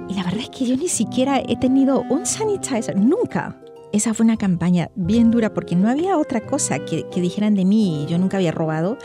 Y 0.09 0.15
la 0.15 0.23
verdad 0.23 0.41
es 0.41 0.51
que 0.51 0.67
yo 0.67 0.77
ni 0.77 0.89
siquiera 0.89 1.41
he 1.41 1.57
tenido 1.57 2.03
un 2.09 2.27
sanitizer, 2.27 2.97
nunca. 2.97 3.57
Esa 3.97 4.13
fue 4.13 4.25
una 4.25 4.37
campaña 4.37 4.91
bien 4.95 5.31
dura 5.31 5.55
porque 5.55 5.75
no 5.75 5.89
había 5.89 6.19
otra 6.19 6.43
cosa 6.43 6.81
que, 6.81 7.09
que 7.09 7.23
dijeran 7.23 7.55
de 7.55 7.65
mí. 7.65 8.05
Yo 8.07 8.19
nunca 8.19 8.37
había 8.37 8.53
robado, 8.53 8.99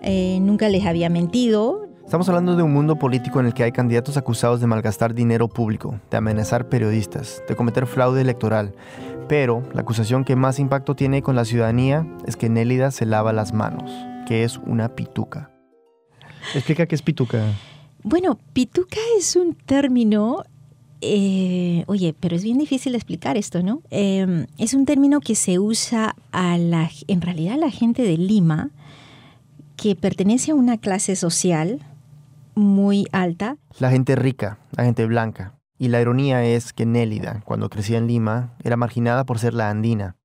eh, 0.00 0.38
nunca 0.40 0.70
les 0.70 0.86
había 0.86 1.10
mentido, 1.10 1.86
estamos 2.02 2.26
hablando 2.30 2.56
de 2.56 2.62
un 2.62 2.72
mundo 2.72 2.96
político 2.96 3.40
en 3.40 3.46
el 3.46 3.52
que 3.52 3.62
hay 3.62 3.72
candidatos 3.72 4.16
acusados 4.16 4.62
de 4.62 4.66
malgastar 4.66 5.12
dinero 5.12 5.48
público, 5.48 6.00
de 6.10 6.16
amenazar 6.16 6.70
periodistas, 6.70 7.42
de 7.46 7.56
cometer 7.56 7.86
fraude 7.86 8.22
electoral. 8.22 8.72
Pero 9.28 9.62
la 9.74 9.82
acusación 9.82 10.24
que 10.24 10.34
más 10.34 10.58
impacto 10.60 10.96
tiene 10.96 11.20
con 11.20 11.36
la 11.36 11.44
ciudadanía 11.44 12.06
es 12.26 12.36
que 12.36 12.48
Nélida 12.48 12.92
se 12.92 13.04
lava 13.04 13.34
las 13.34 13.52
manos, 13.52 13.90
que 14.26 14.44
es 14.44 14.56
una 14.56 14.94
pituca. 14.94 15.50
Explica 16.54 16.86
qué 16.86 16.94
es 16.94 17.02
pituca. 17.02 17.42
Bueno, 18.02 18.38
pituca 18.54 19.00
es 19.18 19.36
un 19.36 19.54
término, 19.54 20.42
eh, 21.00 21.84
oye, 21.86 22.14
pero 22.18 22.36
es 22.36 22.42
bien 22.42 22.58
difícil 22.58 22.94
explicar 22.94 23.36
esto, 23.36 23.62
¿no? 23.62 23.82
Eh, 23.90 24.46
es 24.58 24.74
un 24.74 24.86
término 24.86 25.20
que 25.20 25.34
se 25.34 25.58
usa 25.58 26.16
a 26.32 26.58
la, 26.58 26.90
en 27.06 27.20
realidad 27.20 27.54
a 27.54 27.58
la 27.58 27.70
gente 27.70 28.02
de 28.02 28.16
Lima 28.16 28.70
que 29.76 29.94
pertenece 29.94 30.52
a 30.52 30.54
una 30.54 30.78
clase 30.78 31.16
social 31.16 31.80
muy 32.54 33.06
alta. 33.12 33.58
La 33.78 33.90
gente 33.90 34.16
rica, 34.16 34.58
la 34.72 34.84
gente 34.84 35.04
blanca. 35.04 35.52
Y 35.78 35.88
la 35.88 36.00
ironía 36.00 36.42
es 36.44 36.72
que 36.72 36.86
Nélida, 36.86 37.42
cuando 37.44 37.68
crecía 37.68 37.98
en 37.98 38.06
Lima, 38.06 38.54
era 38.64 38.76
marginada 38.76 39.24
por 39.24 39.38
ser 39.38 39.52
la 39.52 39.68
andina. 39.68 40.16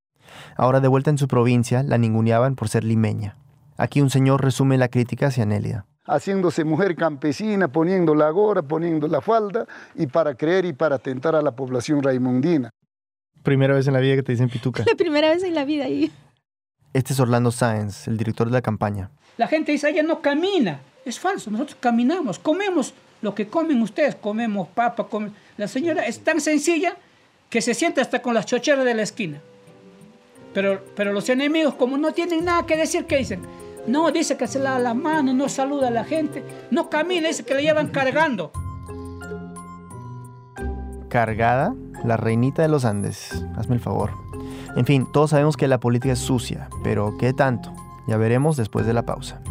Ahora 0.55 0.79
de 0.79 0.87
vuelta 0.87 1.09
en 1.09 1.17
su 1.17 1.27
provincia, 1.27 1.83
la 1.83 1.97
ninguneaban 1.97 2.55
por 2.55 2.69
ser 2.69 2.85
limeña. 2.85 3.35
Aquí 3.77 3.99
un 3.99 4.09
señor 4.09 4.41
resume 4.41 4.77
la 4.77 4.87
crítica 4.87 5.27
hacia 5.27 5.45
Nélida. 5.45 5.85
Haciéndose 6.11 6.63
mujer 6.63 6.95
campesina, 6.95 7.69
poniendo 7.69 8.13
la 8.13 8.29
gora, 8.29 8.61
poniendo 8.61 9.07
la 9.07 9.21
falda, 9.21 9.65
y 9.95 10.07
para 10.07 10.35
creer 10.35 10.65
y 10.65 10.73
para 10.73 10.95
atentar 10.95 11.35
a 11.35 11.41
la 11.41 11.51
población 11.51 12.03
raimundina. 12.03 12.69
Primera 13.43 13.73
vez 13.73 13.87
en 13.87 13.93
la 13.93 13.99
vida 13.99 14.15
que 14.15 14.23
te 14.23 14.33
dicen 14.33 14.49
pituca. 14.49 14.83
La 14.87 14.95
primera 14.95 15.29
vez 15.29 15.41
en 15.43 15.55
la 15.55 15.65
vida 15.65 15.85
ahí. 15.85 16.11
Este 16.93 17.13
es 17.13 17.19
Orlando 17.19 17.51
Sáenz, 17.51 18.07
el 18.07 18.17
director 18.17 18.47
de 18.47 18.53
la 18.53 18.61
campaña. 18.61 19.09
La 19.37 19.47
gente 19.47 19.71
dice, 19.71 19.89
ella 19.89 20.03
no 20.03 20.21
camina. 20.21 20.81
Es 21.05 21.19
falso, 21.19 21.49
nosotros 21.49 21.77
caminamos, 21.79 22.37
comemos 22.37 22.93
lo 23.21 23.33
que 23.33 23.47
comen 23.47 23.81
ustedes, 23.81 24.15
comemos 24.15 24.67
papa, 24.67 25.07
comen... 25.07 25.33
La 25.57 25.67
señora 25.67 26.05
es 26.05 26.19
tan 26.23 26.39
sencilla 26.39 26.95
que 27.49 27.61
se 27.61 27.73
sienta 27.73 28.01
hasta 28.01 28.21
con 28.21 28.35
las 28.35 28.45
chocheras 28.45 28.85
de 28.85 28.93
la 28.93 29.01
esquina. 29.01 29.39
Pero, 30.53 30.83
pero 30.95 31.13
los 31.13 31.27
enemigos, 31.29 31.73
como 31.75 31.97
no 31.97 32.11
tienen 32.11 32.45
nada 32.45 32.65
que 32.65 32.77
decir, 32.77 33.05
¿qué 33.05 33.17
dicen? 33.17 33.41
No, 33.87 34.11
dice 34.11 34.37
que 34.37 34.47
se 34.47 34.59
lava 34.59 34.79
la 34.79 34.93
mano, 34.93 35.33
no 35.33 35.49
saluda 35.49 35.87
a 35.87 35.91
la 35.91 36.03
gente, 36.03 36.43
no 36.69 36.89
camina, 36.89 37.27
dice 37.27 37.43
que 37.43 37.55
la 37.55 37.61
llevan 37.61 37.87
cargando. 37.87 38.51
Cargada, 41.09 41.73
la 42.05 42.17
reinita 42.17 42.61
de 42.61 42.67
los 42.67 42.85
Andes. 42.85 43.43
Hazme 43.55 43.75
el 43.75 43.81
favor. 43.81 44.11
En 44.75 44.85
fin, 44.85 45.07
todos 45.11 45.31
sabemos 45.31 45.57
que 45.57 45.67
la 45.67 45.79
política 45.79 46.13
es 46.13 46.19
sucia, 46.19 46.69
pero 46.83 47.17
¿qué 47.17 47.33
tanto? 47.33 47.73
Ya 48.07 48.17
veremos 48.17 48.55
después 48.55 48.85
de 48.85 48.93
la 48.93 49.05
pausa. 49.05 49.41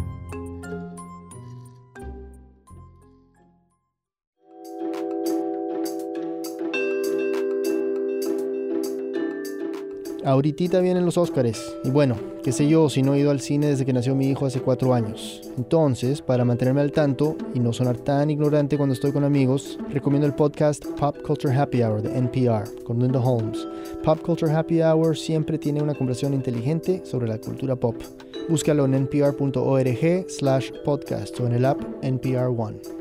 Ahorita 10.23 10.81
vienen 10.81 11.03
los 11.03 11.17
Óscares. 11.17 11.75
Y 11.83 11.89
bueno, 11.89 12.15
qué 12.43 12.51
sé 12.51 12.67
yo, 12.67 12.89
si 12.89 13.01
no 13.01 13.15
he 13.15 13.19
ido 13.19 13.31
al 13.31 13.41
cine 13.41 13.67
desde 13.67 13.85
que 13.85 13.93
nació 13.93 14.13
mi 14.13 14.29
hijo 14.29 14.45
hace 14.45 14.61
cuatro 14.61 14.93
años. 14.93 15.41
Entonces, 15.57 16.21
para 16.21 16.45
mantenerme 16.45 16.81
al 16.81 16.91
tanto 16.91 17.35
y 17.55 17.59
no 17.59 17.73
sonar 17.73 17.97
tan 17.97 18.29
ignorante 18.29 18.77
cuando 18.77 18.93
estoy 18.93 19.11
con 19.11 19.23
amigos, 19.23 19.79
recomiendo 19.89 20.27
el 20.27 20.35
podcast 20.35 20.85
Pop 20.99 21.17
Culture 21.25 21.55
Happy 21.55 21.81
Hour 21.81 22.03
de 22.03 22.15
NPR 22.15 22.83
con 22.83 22.99
Linda 22.99 23.19
Holmes. 23.19 23.67
Pop 24.03 24.21
Culture 24.21 24.51
Happy 24.51 24.81
Hour 24.83 25.17
siempre 25.17 25.57
tiene 25.57 25.81
una 25.81 25.95
conversación 25.95 26.35
inteligente 26.35 27.01
sobre 27.03 27.27
la 27.27 27.39
cultura 27.39 27.75
pop. 27.75 27.95
Búscalo 28.47 28.85
en 28.85 28.93
npr.org 29.05 30.29
slash 30.29 30.71
podcast 30.85 31.39
o 31.39 31.47
en 31.47 31.53
el 31.53 31.65
app 31.65 31.81
NPR 32.03 32.53
One. 32.55 33.00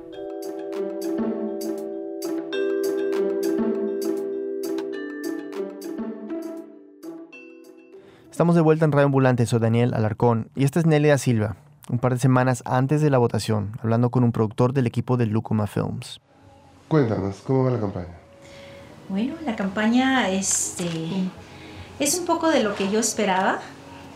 Estamos 8.41 8.55
de 8.55 8.63
vuelta 8.63 8.87
en 8.87 8.93
Radio 8.93 9.05
Ambulante, 9.05 9.45
soy 9.45 9.59
Daniel 9.59 9.93
Alarcón 9.93 10.49
y 10.57 10.65
esta 10.65 10.81
es 10.81 10.87
Nelia 10.87 11.19
Silva, 11.19 11.57
un 11.91 11.99
par 11.99 12.15
de 12.15 12.19
semanas 12.19 12.63
antes 12.65 13.03
de 13.03 13.11
la 13.11 13.19
votación, 13.19 13.79
hablando 13.83 14.09
con 14.09 14.25
un 14.25 14.33
productor 14.33 14.73
del 14.73 14.87
equipo 14.87 15.19
de 15.19 15.27
Lucuma 15.27 15.67
Films. 15.67 16.23
Cuéntanos, 16.89 17.43
¿cómo 17.47 17.65
va 17.65 17.73
la 17.73 17.81
campaña? 17.81 18.19
Bueno, 19.11 19.35
la 19.45 19.57
campaña 19.57 20.31
este, 20.31 20.89
es 21.99 22.19
un 22.19 22.25
poco 22.25 22.49
de 22.49 22.63
lo 22.63 22.75
que 22.77 22.91
yo 22.91 22.99
esperaba 22.99 23.59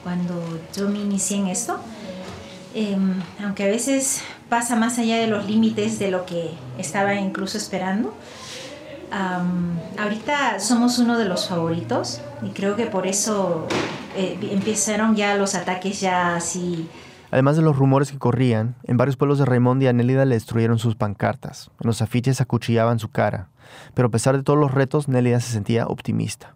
cuando 0.03 0.43
yo 0.75 0.89
me 0.89 1.01
inicié 1.01 1.37
en 1.37 1.49
esto, 1.49 1.79
Em, 2.75 3.23
aunque 3.41 3.63
a 3.63 3.69
veces 3.69 4.23
pasa 4.49 4.75
más 4.75 4.99
allá 4.99 5.19
de 5.19 5.29
los 5.29 5.47
límites 5.47 6.01
de 6.01 6.11
lo 6.11 6.27
que 6.27 6.51
estaba 6.77 7.15
incluso 7.15 7.57
esperando. 7.57 8.13
Am, 9.17 9.79
ahorita 9.97 10.59
somos 10.59 10.99
uno 10.99 11.17
de 11.17 11.25
los 11.27 11.49
favoritos 11.49 12.21
y 12.43 12.49
creo 12.49 12.75
que 12.75 12.87
por 12.87 13.07
eso 13.07 13.69
eh, 14.17 14.37
empezaron 14.51 15.15
ya 15.15 15.37
los 15.37 15.55
ataques 15.55 16.01
ya 16.01 16.35
así 16.35 16.89
Además 17.35 17.57
de 17.57 17.63
los 17.63 17.77
rumores 17.77 18.13
que 18.13 18.19
corrían, 18.19 18.77
en 18.85 18.97
varios 18.97 19.17
pueblos 19.17 19.41
de 19.41 19.45
Raymond 19.45 19.83
y 19.83 19.89
Anélida 19.89 20.25
le 20.25 20.37
destruyeron 20.37 20.79
sus 20.79 20.95
pancartas. 20.95 21.69
En 21.81 21.89
los 21.89 22.01
afiches 22.01 22.41
acuchillaban 22.41 23.01
su 23.01 23.09
cara. 23.09 23.49
Pero 23.93 24.07
a 24.07 24.11
pesar 24.13 24.37
de 24.37 24.45
todos 24.45 24.57
los 24.57 24.71
retos, 24.71 25.09
Nélida 25.09 25.41
se 25.41 25.51
sentía 25.51 25.89
optimista. 25.89 26.55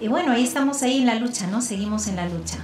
Y 0.00 0.06
bueno, 0.06 0.30
ahí 0.30 0.44
estamos 0.44 0.84
ahí 0.84 1.00
en 1.00 1.06
la 1.06 1.16
lucha, 1.16 1.48
¿no? 1.48 1.60
Seguimos 1.60 2.06
en 2.06 2.14
la 2.14 2.28
lucha. 2.28 2.58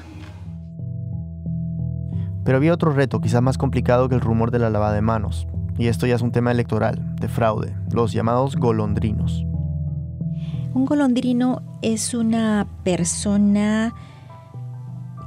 Pero 2.45 2.57
había 2.57 2.73
otro 2.73 2.93
reto, 2.93 3.21
quizás 3.21 3.43
más 3.43 3.59
complicado 3.59 4.09
que 4.09 4.15
el 4.15 4.21
rumor 4.21 4.53
de 4.53 4.61
la 4.61 4.71
lavada 4.71 4.95
de 4.95 5.03
manos. 5.03 5.49
Y 5.79 5.87
esto 5.87 6.07
ya 6.07 6.17
es 6.17 6.23
un 6.23 6.33
tema 6.33 6.51
electoral, 6.51 7.15
de 7.17 7.29
fraude, 7.29 7.75
los 7.93 8.13
llamados 8.13 8.57
golondrinos. 8.57 9.45
Un 10.75 10.85
golondrino 10.85 11.63
es 11.83 12.15
una 12.15 12.67
persona 12.83 13.95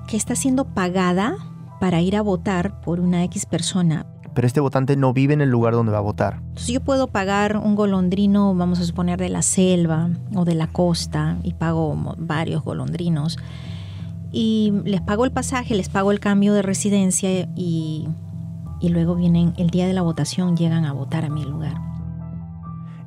que 0.07 0.17
está 0.17 0.35
siendo 0.35 0.65
pagada 0.65 1.35
para 1.79 2.01
ir 2.01 2.17
a 2.17 2.21
votar 2.21 2.81
por 2.81 2.99
una 2.99 3.23
X 3.23 3.45
persona. 3.45 4.05
Pero 4.33 4.45
este 4.45 4.59
votante 4.59 4.95
no 4.95 5.13
vive 5.13 5.33
en 5.33 5.41
el 5.41 5.49
lugar 5.49 5.73
donde 5.73 5.91
va 5.91 5.97
a 5.97 6.01
votar. 6.01 6.41
Entonces 6.49 6.67
yo 6.67 6.81
puedo 6.81 7.07
pagar 7.07 7.57
un 7.57 7.75
golondrino, 7.75 8.53
vamos 8.53 8.79
a 8.79 8.83
suponer, 8.83 9.19
de 9.19 9.29
la 9.29 9.41
selva 9.41 10.09
o 10.35 10.45
de 10.45 10.55
la 10.55 10.67
costa 10.67 11.37
y 11.43 11.53
pago 11.53 12.15
varios 12.17 12.63
golondrinos. 12.63 13.37
Y 14.31 14.73
les 14.85 15.01
pago 15.01 15.25
el 15.25 15.31
pasaje, 15.31 15.75
les 15.75 15.89
pago 15.89 16.11
el 16.11 16.19
cambio 16.19 16.53
de 16.53 16.61
residencia 16.61 17.49
y, 17.55 18.07
y 18.81 18.89
luego 18.89 19.15
vienen 19.15 19.53
el 19.57 19.69
día 19.69 19.87
de 19.87 19.93
la 19.93 20.01
votación, 20.01 20.57
llegan 20.57 20.85
a 20.85 20.93
votar 20.93 21.25
a 21.25 21.29
mi 21.29 21.45
lugar. 21.45 21.75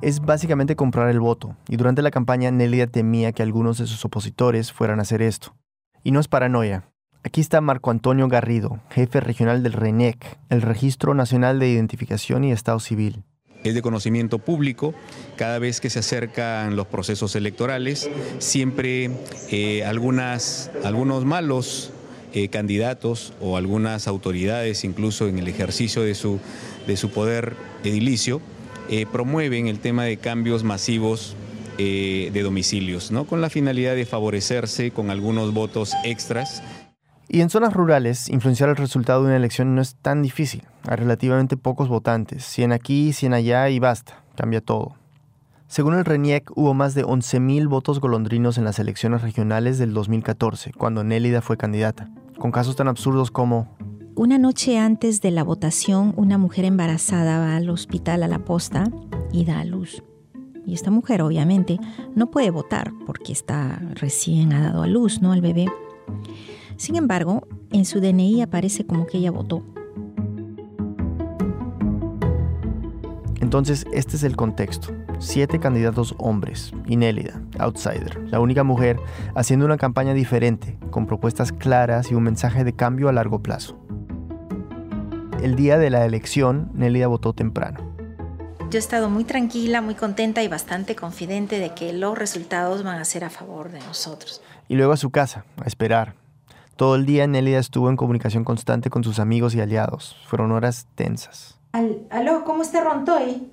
Es 0.00 0.20
básicamente 0.20 0.76
comprar 0.76 1.08
el 1.10 1.20
voto, 1.20 1.56
y 1.68 1.76
durante 1.76 2.02
la 2.02 2.10
campaña 2.10 2.50
Nelia 2.50 2.86
temía 2.86 3.32
que 3.32 3.42
algunos 3.42 3.78
de 3.78 3.86
sus 3.86 4.04
opositores 4.04 4.72
fueran 4.72 4.98
a 4.98 5.02
hacer 5.02 5.22
esto. 5.22 5.54
Y 6.02 6.10
no 6.10 6.20
es 6.20 6.28
paranoia, 6.28 6.84
Aquí 7.26 7.40
está 7.40 7.62
Marco 7.62 7.90
Antonio 7.90 8.28
Garrido, 8.28 8.80
jefe 8.90 9.18
regional 9.18 9.62
del 9.62 9.72
RENEC, 9.72 10.38
el 10.50 10.60
Registro 10.60 11.14
Nacional 11.14 11.58
de 11.58 11.70
Identificación 11.70 12.44
y 12.44 12.52
Estado 12.52 12.78
Civil. 12.80 13.24
Es 13.64 13.74
de 13.74 13.80
conocimiento 13.80 14.38
público, 14.40 14.92
cada 15.36 15.58
vez 15.58 15.80
que 15.80 15.88
se 15.88 16.00
acercan 16.00 16.76
los 16.76 16.86
procesos 16.86 17.34
electorales, 17.34 18.10
siempre 18.40 19.10
eh, 19.50 19.86
algunas, 19.86 20.70
algunos 20.84 21.24
malos 21.24 21.94
eh, 22.34 22.48
candidatos 22.48 23.32
o 23.40 23.56
algunas 23.56 24.06
autoridades, 24.08 24.84
incluso 24.84 25.28
en 25.28 25.38
el 25.38 25.48
ejercicio 25.48 26.02
de 26.02 26.14
su, 26.14 26.40
de 26.86 26.96
su 26.96 27.10
poder 27.10 27.54
edilicio, 27.82 28.40
eh, 28.90 29.06
promueven 29.10 29.68
el 29.68 29.78
tema 29.78 30.04
de 30.04 30.18
cambios 30.18 30.64
masivos 30.64 31.36
de 31.76 32.40
domicilios, 32.44 33.10
¿no? 33.10 33.24
con 33.24 33.40
la 33.40 33.50
finalidad 33.50 33.96
de 33.96 34.06
favorecerse 34.06 34.92
con 34.92 35.10
algunos 35.10 35.52
votos 35.52 35.92
extras 36.04 36.62
y 37.28 37.40
en 37.40 37.50
zonas 37.50 37.72
rurales, 37.72 38.28
influenciar 38.28 38.68
el 38.68 38.76
resultado 38.76 39.22
de 39.22 39.26
una 39.28 39.36
elección 39.36 39.74
no 39.74 39.80
es 39.80 39.96
tan 39.96 40.22
difícil. 40.22 40.62
Hay 40.86 40.96
relativamente 40.96 41.56
pocos 41.56 41.88
votantes, 41.88 42.44
100 42.44 42.72
aquí, 42.72 43.12
100 43.12 43.34
allá 43.34 43.68
y 43.70 43.78
basta, 43.78 44.22
cambia 44.36 44.60
todo. 44.60 44.94
Según 45.66 45.94
el 45.94 46.04
RENIEC, 46.04 46.50
hubo 46.54 46.74
más 46.74 46.94
de 46.94 47.04
11.000 47.04 47.66
votos 47.68 47.98
golondrinos 47.98 48.58
en 48.58 48.64
las 48.64 48.78
elecciones 48.78 49.22
regionales 49.22 49.78
del 49.78 49.94
2014, 49.94 50.72
cuando 50.74 51.02
Nélida 51.02 51.40
fue 51.40 51.56
candidata, 51.56 52.08
con 52.38 52.50
casos 52.50 52.76
tan 52.76 52.88
absurdos 52.88 53.30
como... 53.30 53.68
Una 54.16 54.38
noche 54.38 54.78
antes 54.78 55.20
de 55.20 55.32
la 55.32 55.42
votación, 55.42 56.14
una 56.16 56.38
mujer 56.38 56.64
embarazada 56.64 57.38
va 57.38 57.56
al 57.56 57.68
hospital 57.68 58.22
a 58.22 58.28
la 58.28 58.44
posta 58.44 58.84
y 59.32 59.44
da 59.44 59.60
a 59.60 59.64
luz. 59.64 60.04
Y 60.64 60.74
esta 60.74 60.90
mujer, 60.90 61.20
obviamente, 61.20 61.78
no 62.14 62.30
puede 62.30 62.50
votar 62.50 62.92
porque 63.06 63.32
está 63.32 63.80
recién 63.94 64.52
ha 64.52 64.62
dado 64.62 64.82
a 64.82 64.86
luz, 64.86 65.20
¿no? 65.20 65.32
Al 65.32 65.40
bebé. 65.40 65.66
Sin 66.76 66.96
embargo, 66.96 67.46
en 67.72 67.84
su 67.84 68.00
DNI 68.00 68.42
aparece 68.42 68.86
como 68.86 69.06
que 69.06 69.18
ella 69.18 69.32
votó. 69.32 69.64
Entonces, 73.44 73.84
este 73.92 74.16
es 74.16 74.22
el 74.22 74.36
contexto. 74.36 74.88
Siete 75.18 75.60
candidatos 75.60 76.14
hombres, 76.16 76.72
Inélida, 76.86 77.42
outsider, 77.58 78.18
la 78.30 78.40
única 78.40 78.64
mujer, 78.64 78.98
haciendo 79.34 79.66
una 79.66 79.76
campaña 79.76 80.14
diferente, 80.14 80.78
con 80.90 81.06
propuestas 81.06 81.52
claras 81.52 82.10
y 82.10 82.14
un 82.14 82.22
mensaje 82.22 82.64
de 82.64 82.72
cambio 82.72 83.10
a 83.10 83.12
largo 83.12 83.42
plazo. 83.42 83.78
El 85.42 85.56
día 85.56 85.76
de 85.76 85.90
la 85.90 86.06
elección, 86.06 86.70
Nélida 86.72 87.06
votó 87.06 87.34
temprano. 87.34 87.80
Yo 88.70 88.78
he 88.78 88.80
estado 88.80 89.10
muy 89.10 89.24
tranquila, 89.24 89.82
muy 89.82 89.94
contenta 89.94 90.42
y 90.42 90.48
bastante 90.48 90.96
confidente 90.96 91.58
de 91.58 91.74
que 91.74 91.92
los 91.92 92.16
resultados 92.16 92.82
van 92.82 92.98
a 92.98 93.04
ser 93.04 93.24
a 93.24 93.30
favor 93.30 93.70
de 93.70 93.80
nosotros. 93.80 94.40
Y 94.68 94.76
luego 94.76 94.94
a 94.94 94.96
su 94.96 95.10
casa, 95.10 95.44
a 95.62 95.66
esperar, 95.66 96.14
todo 96.76 96.94
el 96.94 97.04
día 97.04 97.26
Nelida 97.26 97.58
estuvo 97.58 97.90
en 97.90 97.96
comunicación 97.96 98.42
constante 98.42 98.88
con 98.88 99.04
sus 99.04 99.18
amigos 99.18 99.54
y 99.54 99.60
aliados. 99.60 100.16
Fueron 100.28 100.50
horas 100.50 100.86
tensas. 100.94 101.58
Aló, 102.10 102.44
¿cómo 102.44 102.62
está 102.62 102.82
Rontoy? 102.82 103.50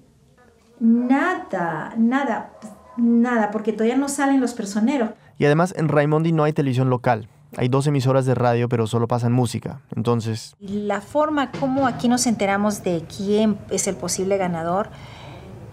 Nada, 0.80 1.94
nada, 1.98 2.54
nada, 2.98 3.52
porque 3.52 3.74
todavía 3.74 3.98
no 3.98 4.10
salen 4.10 4.42
los 4.42 4.54
personeros. 4.54 5.12
Y 5.38 5.46
además 5.46 5.74
en 5.78 5.88
Raimondi 5.88 6.32
no 6.32 6.44
hay 6.44 6.54
televisión 6.54 6.90
local. 6.90 7.28
Hay 7.58 7.68
dos 7.68 7.86
emisoras 7.86 8.26
de 8.26 8.34
radio, 8.34 8.70
pero 8.70 8.88
solo 8.88 9.08
pasan 9.08 9.34
música. 9.34 9.82
Entonces... 9.96 10.56
La 10.60 11.02
forma 11.02 11.52
como 11.52 11.86
aquí 11.86 12.08
nos 12.08 12.26
enteramos 12.26 12.84
de 12.84 13.04
quién 13.16 13.58
es 13.70 13.88
el 13.88 13.96
posible 13.96 14.38
ganador 14.38 14.90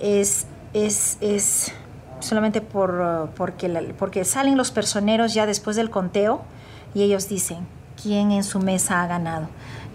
es, 0.00 0.46
es, 0.72 1.18
es 1.20 1.72
solamente 2.20 2.61
por, 2.61 3.30
porque, 3.37 3.68
porque 3.98 4.24
salen 4.24 4.56
los 4.56 4.70
personeros 4.72 5.34
ya 5.34 5.46
después 5.46 5.76
del 5.76 5.90
conteo 5.90 6.42
y 6.94 7.02
ellos 7.02 7.28
dicen 7.28 7.66
quién 8.02 8.32
en 8.32 8.44
su 8.44 8.58
mesa 8.58 9.02
ha 9.02 9.06
ganado. 9.06 9.48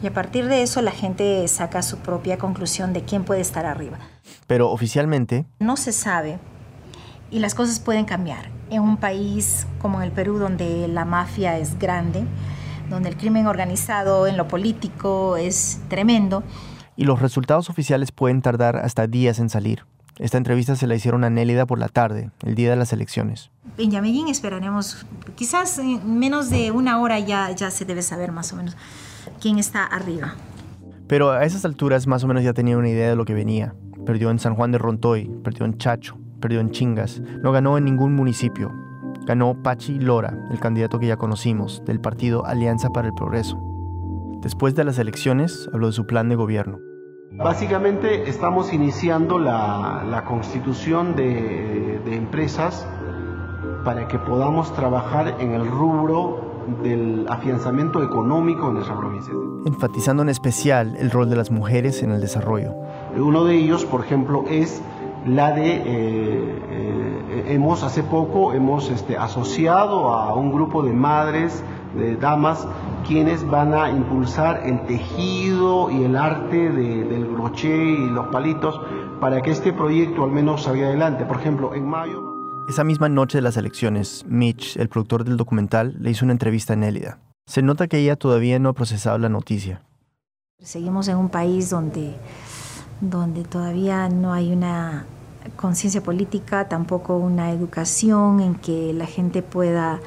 Y 0.04 0.08
a 0.08 0.14
partir 0.14 0.50
de 0.50 0.64
eso 0.64 0.82
la 0.82 0.92
gente 0.92 1.48
saca 1.48 1.82
su 1.82 2.00
propia 2.00 2.38
conclusión 2.38 2.92
de 2.92 3.04
quién 3.04 3.24
puede 3.24 3.40
estar 3.40 3.66
arriba. 3.66 4.00
Pero 4.48 4.70
oficialmente... 4.70 5.46
No 5.60 5.78
se 5.78 5.94
sabe 5.94 6.40
y 7.32 7.40
las 7.40 7.56
cosas 7.56 7.80
pueden 7.80 8.04
cambiar. 8.04 8.50
En 8.70 8.82
un 8.82 8.98
país 8.98 9.66
como 9.80 10.02
el 10.02 10.12
Perú, 10.12 10.40
donde 10.40 10.90
la 10.90 11.06
mafia 11.06 11.58
es 11.58 11.80
grande, 11.80 12.26
donde 12.90 13.08
el 13.08 13.16
crimen 13.16 13.48
organizado 13.48 14.28
en 14.28 14.36
lo 14.36 14.50
político 14.50 15.38
es 15.38 15.80
tremendo. 15.88 16.44
Y 16.98 17.06
los 17.06 17.22
resultados 17.22 17.70
oficiales 17.70 18.12
pueden 18.12 18.42
tardar 18.42 18.76
hasta 18.76 19.08
días 19.08 19.40
en 19.40 19.50
salir. 19.50 19.86
Esta 20.20 20.38
entrevista 20.38 20.76
se 20.76 20.86
la 20.86 20.96
hicieron 20.96 21.24
a 21.24 21.30
Nélida 21.30 21.66
por 21.66 21.80
la 21.80 21.88
tarde, 21.88 22.30
el 22.46 22.56
día 22.56 22.70
de 22.70 22.76
las 22.76 22.92
elecciones. 22.92 23.52
En 23.78 23.90
Yamellín 23.90 24.28
esperaremos, 24.28 25.06
quizás 25.36 25.80
en 25.80 26.20
menos 26.20 26.50
de 26.50 26.72
una 26.72 27.00
hora 27.00 27.20
ya, 27.20 27.52
ya 27.52 27.72
se 27.72 27.86
debe 27.86 28.02
saber 28.02 28.34
más 28.34 28.52
o 28.52 28.58
menos 28.58 28.76
quién 29.42 29.60
está 29.60 29.86
arriba. 29.86 30.36
Pero 31.08 31.32
a 31.32 31.44
esas 31.46 31.66
alturas 31.66 32.08
más 32.08 32.24
o 32.24 32.28
menos 32.28 32.44
ya 32.44 32.54
tenía 32.54 32.78
una 32.78 32.90
idea 32.90 33.10
de 33.10 33.16
lo 33.16 33.26
que 33.26 33.34
venía. 33.34 33.76
Perdió 34.06 34.32
en 34.32 34.40
San 34.40 34.56
Juan 34.56 34.72
de 34.72 34.78
Rontoy, 34.78 35.30
perdió 35.44 35.66
en 35.66 35.78
Chacho, 35.78 36.18
perdió 36.40 36.60
en 36.60 36.72
Chingas, 36.72 37.22
no 37.42 37.52
ganó 37.52 37.78
en 37.78 37.86
ningún 37.86 38.14
municipio. 38.16 38.72
Ganó 39.26 39.62
Pachi 39.64 40.00
Lora, 40.00 40.38
el 40.52 40.60
candidato 40.60 41.00
que 41.00 41.08
ya 41.08 41.16
conocimos, 41.16 41.82
del 41.86 42.02
partido 42.02 42.46
Alianza 42.46 42.90
para 42.90 43.08
el 43.08 43.14
Progreso. 43.14 43.58
Después 44.42 44.76
de 44.76 44.84
las 44.84 45.00
elecciones, 45.00 45.70
habló 45.74 45.88
de 45.88 45.94
su 45.94 46.06
plan 46.06 46.28
de 46.28 46.36
gobierno. 46.36 46.80
Básicamente 47.32 48.30
estamos 48.30 48.74
iniciando 48.74 49.40
la, 49.40 50.24
constitución 50.28 51.16
de, 51.16 52.02
empresas 52.14 52.86
para 53.86 54.08
que 54.08 54.20
podamos 54.20 54.74
trabajar 54.76 55.38
en 55.40 55.54
el 55.54 55.66
rubro 55.66 56.43
del 56.84 57.26
afianzamiento 57.30 58.04
económico 58.04 58.68
en 58.68 58.76
nuestra 58.76 58.98
provincia. 58.98 59.34
Enfatizando 59.66 60.24
en 60.24 60.30
especial 60.30 60.96
el 60.98 61.12
rol 61.12 61.30
de 61.30 61.36
las 61.36 61.52
mujeres 61.52 62.04
en 62.04 62.12
el 62.12 62.22
desarrollo. 62.22 62.74
Uno 63.18 63.46
de 63.46 63.56
ellos, 63.56 63.86
por 63.86 64.02
ejemplo, 64.02 64.46
es 64.50 64.82
la 65.26 65.52
de, 65.52 65.76
eh, 65.76 65.84
eh, 65.86 67.46
hemos 67.50 67.84
hace 67.84 68.04
poco, 68.04 68.54
hemos 68.54 68.90
este, 68.90 69.18
asociado 69.18 70.10
a 70.10 70.34
un 70.36 70.52
grupo 70.52 70.84
de 70.84 70.94
madres, 70.94 71.64
de 71.96 72.16
damas, 72.16 72.68
quienes 73.08 73.48
van 73.48 73.74
a 73.74 73.90
impulsar 73.90 74.64
el 74.66 74.82
tejido 74.86 75.92
y 75.92 76.04
el 76.04 76.16
arte 76.16 76.70
del 76.70 77.28
crochet 77.28 78.00
y 78.00 78.10
los 78.10 78.28
palitos 78.28 78.82
para 79.20 79.42
que 79.42 79.52
este 79.52 79.74
proyecto 79.74 80.24
al 80.24 80.32
menos 80.32 80.64
salga 80.64 80.88
adelante. 80.88 81.26
Por 81.26 81.38
ejemplo, 81.38 81.74
en 81.74 81.88
mayo... 81.88 82.43
Esa 82.70 82.86
misma 82.86 83.10
noche 83.10 83.40
de 83.40 83.42
las 83.42 83.58
elecciones, 83.58 84.24
Mitch, 84.26 84.78
el 84.78 84.88
productor 84.88 85.26
del 85.26 85.36
documental, 85.36 85.96
le 86.00 86.12
hizo 86.12 86.24
una 86.24 86.32
entrevista 86.32 86.74
a 86.74 86.76
Nélida. 86.78 87.20
Se 87.46 87.62
nota 87.62 87.88
que 87.88 87.98
ella 87.98 88.16
todavía 88.16 88.58
no 88.58 88.70
ha 88.70 88.74
procesado 88.74 89.18
la 89.18 89.28
noticia. 89.28 89.82
Seguimos 90.62 91.10
en 91.10 91.18
un 91.18 91.28
país 91.28 91.70
donde, 91.70 92.16
donde 93.02 93.44
todavía 93.44 94.08
no 94.08 94.32
hay 94.32 94.54
una 94.54 95.06
conciencia 95.58 96.02
política, 96.02 96.70
tampoco 96.70 97.18
una 97.18 97.52
educación 97.52 98.40
en 98.40 98.56
que 98.56 98.94
la 98.94 99.08
gente 99.08 99.42
pueda 99.42 100.00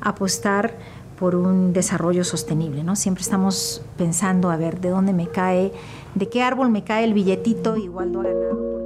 apostar 0.00 0.74
por 1.20 1.36
un 1.36 1.72
desarrollo 1.72 2.24
sostenible, 2.24 2.82
¿no? 2.82 2.96
Siempre 2.96 3.22
estamos 3.22 3.80
pensando 3.96 4.50
a 4.50 4.56
ver 4.56 4.80
de 4.80 4.88
dónde 4.88 5.12
me 5.12 5.28
cae, 5.28 5.72
de 6.16 6.28
qué 6.28 6.42
árbol 6.42 6.68
me 6.68 6.82
cae 6.82 7.04
el 7.04 7.14
billetito, 7.14 7.76
igual 7.76 8.10
no 8.10 8.22
ganado 8.22 8.81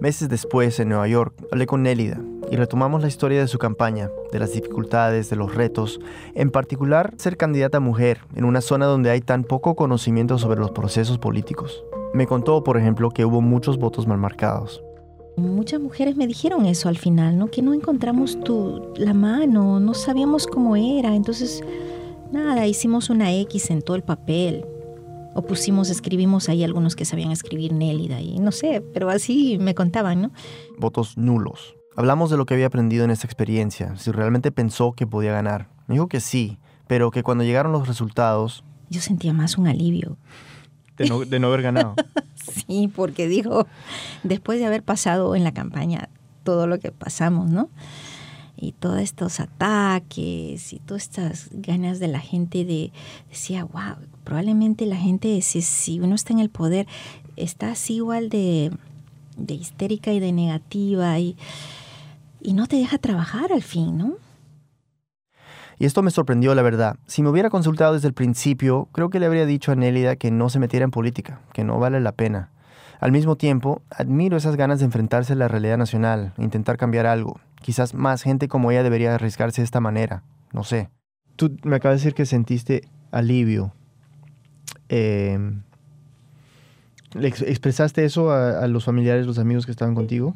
Meses 0.00 0.30
después, 0.30 0.80
en 0.80 0.88
Nueva 0.88 1.06
York, 1.08 1.34
hablé 1.52 1.66
con 1.66 1.82
Nélida 1.82 2.18
y 2.50 2.56
retomamos 2.56 3.02
la 3.02 3.08
historia 3.08 3.40
de 3.40 3.48
su 3.48 3.58
campaña, 3.58 4.10
de 4.32 4.38
las 4.38 4.54
dificultades, 4.54 5.28
de 5.28 5.36
los 5.36 5.54
retos, 5.54 6.00
en 6.34 6.50
particular 6.50 7.12
ser 7.18 7.36
candidata 7.36 7.80
mujer 7.80 8.22
en 8.34 8.44
una 8.44 8.62
zona 8.62 8.86
donde 8.86 9.10
hay 9.10 9.20
tan 9.20 9.44
poco 9.44 9.76
conocimiento 9.76 10.38
sobre 10.38 10.58
los 10.58 10.70
procesos 10.70 11.18
políticos. 11.18 11.84
Me 12.14 12.26
contó, 12.26 12.64
por 12.64 12.78
ejemplo, 12.78 13.10
que 13.10 13.26
hubo 13.26 13.42
muchos 13.42 13.78
votos 13.78 14.06
mal 14.06 14.18
marcados 14.18 14.82
Muchas 15.36 15.80
mujeres 15.80 16.16
me 16.16 16.26
dijeron 16.26 16.66
eso 16.66 16.88
al 16.88 16.98
final, 16.98 17.38
¿no? 17.38 17.48
Que 17.48 17.62
no 17.62 17.72
encontramos 17.72 18.38
tu, 18.40 18.92
la 18.96 19.14
mano, 19.14 19.80
no 19.80 19.94
sabíamos 19.94 20.46
cómo 20.46 20.76
era. 20.76 21.14
Entonces, 21.14 21.62
nada, 22.32 22.66
hicimos 22.66 23.10
una 23.10 23.32
X 23.32 23.70
en 23.70 23.80
todo 23.82 23.96
el 23.96 24.02
papel. 24.02 24.64
O 25.34 25.42
pusimos, 25.42 25.90
escribimos 25.90 26.48
ahí 26.48 26.64
algunos 26.64 26.96
que 26.96 27.04
sabían 27.04 27.30
escribir 27.30 27.72
Nélida 27.72 28.20
y 28.20 28.38
no 28.38 28.52
sé, 28.52 28.82
pero 28.92 29.10
así 29.10 29.58
me 29.58 29.74
contaban, 29.74 30.22
¿no? 30.22 30.32
Votos 30.78 31.16
nulos. 31.16 31.76
Hablamos 31.96 32.30
de 32.30 32.36
lo 32.36 32.46
que 32.46 32.54
había 32.54 32.66
aprendido 32.66 33.04
en 33.04 33.10
esta 33.10 33.26
experiencia, 33.26 33.96
si 33.96 34.10
realmente 34.10 34.52
pensó 34.52 34.92
que 34.92 35.06
podía 35.06 35.32
ganar. 35.32 35.68
Me 35.86 35.94
dijo 35.94 36.08
que 36.08 36.20
sí, 36.20 36.58
pero 36.86 37.10
que 37.10 37.22
cuando 37.22 37.44
llegaron 37.44 37.72
los 37.72 37.86
resultados... 37.86 38.64
Yo 38.88 39.00
sentía 39.00 39.32
más 39.32 39.58
un 39.58 39.66
alivio. 39.68 40.16
De 40.96 41.08
no, 41.08 41.20
de 41.20 41.38
no 41.38 41.48
haber 41.48 41.62
ganado. 41.62 41.94
sí, 42.66 42.90
porque 42.94 43.28
dijo, 43.28 43.66
después 44.22 44.58
de 44.58 44.66
haber 44.66 44.82
pasado 44.82 45.34
en 45.36 45.44
la 45.44 45.52
campaña 45.52 46.08
todo 46.42 46.66
lo 46.66 46.78
que 46.78 46.90
pasamos, 46.90 47.50
¿no? 47.50 47.70
Y 48.62 48.72
todos 48.72 49.00
estos 49.00 49.40
ataques 49.40 50.72
y 50.74 50.80
todas 50.80 51.04
estas 51.04 51.48
ganas 51.50 51.98
de 51.98 52.08
la 52.08 52.20
gente 52.20 52.66
de, 52.66 52.92
decía, 53.30 53.64
wow, 53.64 53.96
probablemente 54.22 54.84
la 54.84 54.96
gente, 54.96 55.40
si, 55.40 55.62
si 55.62 55.98
uno 55.98 56.14
está 56.14 56.34
en 56.34 56.40
el 56.40 56.50
poder, 56.50 56.86
está 57.36 57.70
así 57.72 57.96
igual 57.96 58.28
de, 58.28 58.70
de 59.38 59.54
histérica 59.54 60.12
y 60.12 60.20
de 60.20 60.32
negativa 60.32 61.18
y, 61.18 61.38
y 62.42 62.52
no 62.52 62.66
te 62.66 62.76
deja 62.76 62.98
trabajar 62.98 63.50
al 63.50 63.62
fin, 63.62 63.96
¿no? 63.96 64.14
Y 65.78 65.86
esto 65.86 66.02
me 66.02 66.10
sorprendió, 66.10 66.54
la 66.54 66.60
verdad. 66.60 66.96
Si 67.06 67.22
me 67.22 67.30
hubiera 67.30 67.48
consultado 67.48 67.94
desde 67.94 68.08
el 68.08 68.12
principio, 68.12 68.90
creo 68.92 69.08
que 69.08 69.18
le 69.18 69.24
habría 69.24 69.46
dicho 69.46 69.72
a 69.72 69.76
Nélida 69.76 70.16
que 70.16 70.30
no 70.30 70.50
se 70.50 70.58
metiera 70.58 70.84
en 70.84 70.90
política, 70.90 71.40
que 71.54 71.64
no 71.64 71.78
vale 71.78 72.00
la 72.00 72.12
pena. 72.12 72.50
Al 73.00 73.12
mismo 73.12 73.36
tiempo, 73.36 73.80
admiro 73.88 74.36
esas 74.36 74.56
ganas 74.56 74.80
de 74.80 74.84
enfrentarse 74.84 75.32
a 75.32 75.36
la 75.36 75.48
realidad 75.48 75.78
nacional, 75.78 76.34
intentar 76.36 76.76
cambiar 76.76 77.06
algo. 77.06 77.40
Quizás 77.60 77.94
más 77.94 78.22
gente 78.22 78.48
como 78.48 78.70
ella 78.70 78.82
debería 78.82 79.14
arriesgarse 79.14 79.60
de 79.60 79.64
esta 79.64 79.80
manera, 79.80 80.22
no 80.52 80.64
sé. 80.64 80.90
Tú 81.36 81.56
me 81.62 81.76
acabas 81.76 81.98
de 81.98 82.04
decir 82.04 82.14
que 82.14 82.26
sentiste 82.26 82.88
alivio. 83.10 83.72
Em, 84.88 85.62
¿Le 87.12 87.28
expresaste 87.28 88.04
eso 88.04 88.30
a, 88.30 88.66
los 88.68 88.84
familiares, 88.84 89.26
los 89.26 89.38
amigos 89.38 89.66
que 89.66 89.72
estaban 89.72 89.94
contigo? 89.94 90.34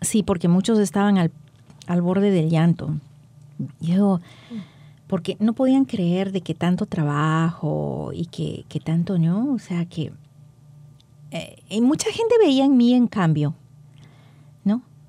Sí, 0.00 0.22
porque 0.22 0.48
muchos 0.48 0.78
estaban 0.78 1.18
al, 1.18 1.30
al 1.86 2.02
borde 2.02 2.30
del 2.30 2.48
llanto. 2.48 2.96
Yo, 3.80 4.20
porque 5.06 5.36
no 5.40 5.52
podían 5.52 5.84
creer 5.84 6.32
de 6.32 6.40
que 6.40 6.54
tanto 6.54 6.86
trabajo 6.86 8.10
y 8.12 8.26
que, 8.26 8.64
que 8.68 8.80
tanto, 8.80 9.18
¿no? 9.18 9.52
O 9.52 9.58
sea, 9.58 9.84
que 9.86 10.12
eh, 11.30 11.56
y 11.68 11.80
mucha 11.80 12.10
gente 12.10 12.36
veía 12.38 12.64
en 12.64 12.76
mí 12.76 12.94
en 12.94 13.06
cambio. 13.06 13.54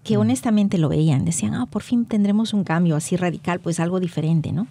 Que 0.07 0.17
honestamente 0.17 0.77
lo 0.77 0.87
veían, 0.87 1.25
decían, 1.25 1.53
ah, 1.53 1.65
por 1.65 1.83
fin 1.83 2.05
tendremos 2.05 2.53
un 2.53 2.63
cambio 2.63 2.95
así 2.95 3.17
radical, 3.17 3.59
pues 3.59 3.79
algo 3.79 3.99
diferente, 3.99 4.53
¿no? 4.53 4.67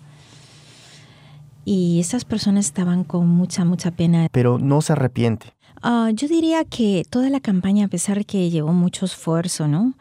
Y 1.67 2.01
esas 2.01 2.25
personas 2.25 2.67
estaban 2.67 3.05
con 3.05 3.29
mucha, 3.29 3.65
mucha 3.65 3.91
pena. 3.91 4.29
Pero 4.33 4.59
no 4.59 4.81
se 4.81 4.93
arrepiente. 4.93 5.53
Ah, 5.83 6.11
yo 6.15 6.27
diría 6.27 6.65
que 6.65 7.05
toda 7.11 7.29
la 7.29 7.41
campaña, 7.41 7.85
a 7.85 7.89
pesar 7.89 8.19
de 8.19 8.25
que 8.25 8.49
llevó 8.51 8.73
mucho 8.73 9.05
esfuerzo, 9.05 9.69
¿no? 9.69 9.95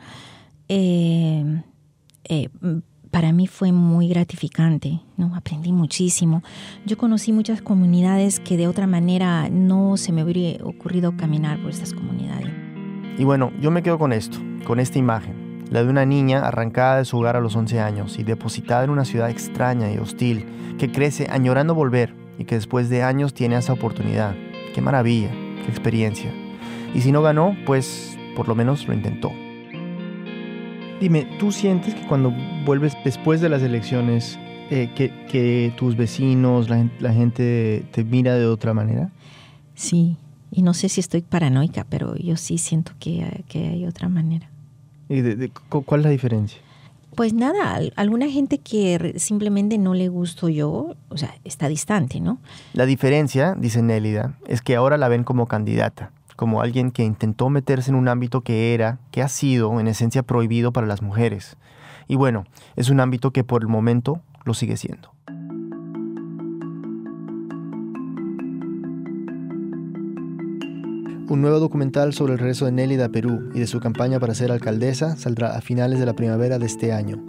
Eh, 0.70 1.62
eh, 2.30 2.50
para 3.12 3.32
mí 3.34 3.48
fue 3.48 3.72
muy 3.72 4.08
gratificante, 4.08 5.02
¿no? 5.18 5.36
Aprendí 5.36 5.72
muchísimo. 5.72 6.44
Yo 6.86 6.98
conocí 6.98 7.32
muchas 7.32 7.62
comunidades 7.62 8.40
que 8.40 8.58
de 8.58 8.68
otra 8.68 8.88
manera 8.88 9.50
no 9.50 9.98
se 9.98 10.12
me 10.12 10.24
hubiera 10.24 10.64
ocurrido 10.66 11.16
caminar 11.18 11.62
por 11.62 11.72
estas 11.72 11.94
comunidades. 11.94 12.65
Y 13.18 13.24
bueno, 13.24 13.52
yo 13.62 13.72
me 13.72 13.82
quedo 13.82 13.98
con 13.98 14.12
esto, 14.12 14.38
con 14.66 14.80
esta 14.80 15.00
imagen, 15.00 15.64
la 15.70 15.84
de 15.84 15.90
una 15.90 16.06
niña 16.06 16.46
arrancada 16.46 16.98
de 16.98 17.06
su 17.06 17.18
hogar 17.18 17.36
a 17.36 17.42
los 17.42 17.56
11 17.56 17.80
años 17.80 18.20
y 18.20 18.24
depositada 18.24 18.84
en 18.84 18.90
una 18.90 19.06
ciudad 19.06 19.30
extraña 19.30 19.92
y 19.92 19.98
hostil, 19.98 20.46
que 20.78 20.92
crece 20.92 21.28
añorando 21.30 21.74
volver 21.74 22.14
y 22.38 22.46
que 22.46 22.56
después 22.56 22.90
de 22.90 23.04
años 23.04 23.34
tiene 23.34 23.58
esa 23.58 23.74
oportunidad. 23.74 24.36
Qué 24.74 24.82
maravilla, 24.82 25.30
qué 25.32 25.70
experiencia. 25.70 26.32
Y 26.94 27.02
si 27.02 27.12
no 27.12 27.22
ganó, 27.22 27.56
pues 27.66 28.18
por 28.36 28.48
lo 28.48 28.56
menos 28.56 28.88
lo 28.88 28.94
intentó. 28.94 29.32
Dime, 31.00 31.28
¿tú 31.40 31.52
sientes 31.52 31.94
que 31.94 32.06
cuando 32.08 32.34
vuelves 32.66 32.96
después 33.04 33.42
de 33.42 33.50
las 33.50 33.62
elecciones, 33.62 34.40
eh, 34.70 34.90
que, 34.96 35.74
tus 35.78 35.96
vecinos, 35.96 36.70
la, 36.70 37.14
gente 37.14 37.86
te 37.92 38.04
mira 38.04 38.36
de 38.36 38.46
otra 38.46 38.74
manera? 38.74 39.10
Sí, 39.74 40.18
y 40.56 40.62
no 40.62 40.74
sé 40.74 40.88
si 40.88 41.02
estoy 41.02 41.22
paranoica, 41.22 41.86
pero 41.90 42.16
yo 42.16 42.38
sí 42.38 42.58
siento 42.58 42.94
que, 42.98 43.44
hay 43.54 43.86
otra 43.86 44.08
manera. 44.08 44.50
¿Y 45.10 45.20
de, 45.20 45.52
cuál 45.70 46.02
es 46.02 46.06
la 46.06 46.12
diferencia? 46.12 46.62
Pues 47.14 47.34
nada, 47.34 47.80
alguna 47.98 48.30
gente 48.30 48.60
que 48.60 49.16
simplemente 49.18 49.78
no 49.78 49.94
le 49.94 50.08
gusto 50.08 50.48
yo, 50.48 50.96
o 51.10 51.18
sea, 51.18 51.36
está 51.44 51.68
distante, 51.68 52.22
¿no? 52.22 52.40
La 52.74 52.86
diferencia, 52.86 53.56
dice 53.58 53.82
Nélida, 53.82 54.38
es 54.48 54.62
que 54.62 54.76
ahora 54.76 54.98
la 54.98 55.10
ven 55.10 55.24
como 55.24 55.46
candidata 55.46 56.12
como 56.36 56.62
alguien 56.62 56.92
que 56.92 57.04
intentó 57.04 57.50
meterse 57.50 57.92
en 57.92 57.96
un 57.96 58.10
ámbito 58.10 58.42
que 58.42 58.74
era, 58.74 59.00
que 59.12 59.22
ha 59.22 59.30
sido 59.30 59.80
en 59.80 59.88
esencia 59.88 60.22
prohibido 60.22 60.74
para 60.74 60.86
las 60.86 61.02
mujeres. 61.02 61.56
Y 62.10 62.16
bueno, 62.16 62.44
es 62.76 62.90
un 62.90 63.00
ámbito 63.00 63.32
que 63.32 63.46
por 63.46 63.62
el 63.62 63.70
momento 63.70 64.20
lo 64.44 64.54
sigue 64.54 64.76
siendo. 64.76 65.15
Un 71.28 71.42
nuevo 71.42 71.60
documental 71.60 72.14
sobre 72.14 72.34
el 72.34 72.40
regreso 72.40 72.66
de 72.66 72.72
Nélida 72.72 73.06
a 73.06 73.10
Perú 73.10 73.50
y 73.56 73.60
de 73.60 73.66
su 73.66 73.80
campaña 73.80 74.20
para 74.20 74.36
ser 74.36 74.52
alcaldesa 74.52 75.16
saldrá 75.18 75.56
a 75.56 75.62
finales 75.62 76.00
de 76.00 76.06
la 76.06 76.14
primavera 76.14 76.60
de 76.60 76.68
este 76.68 76.94
año. 76.94 77.24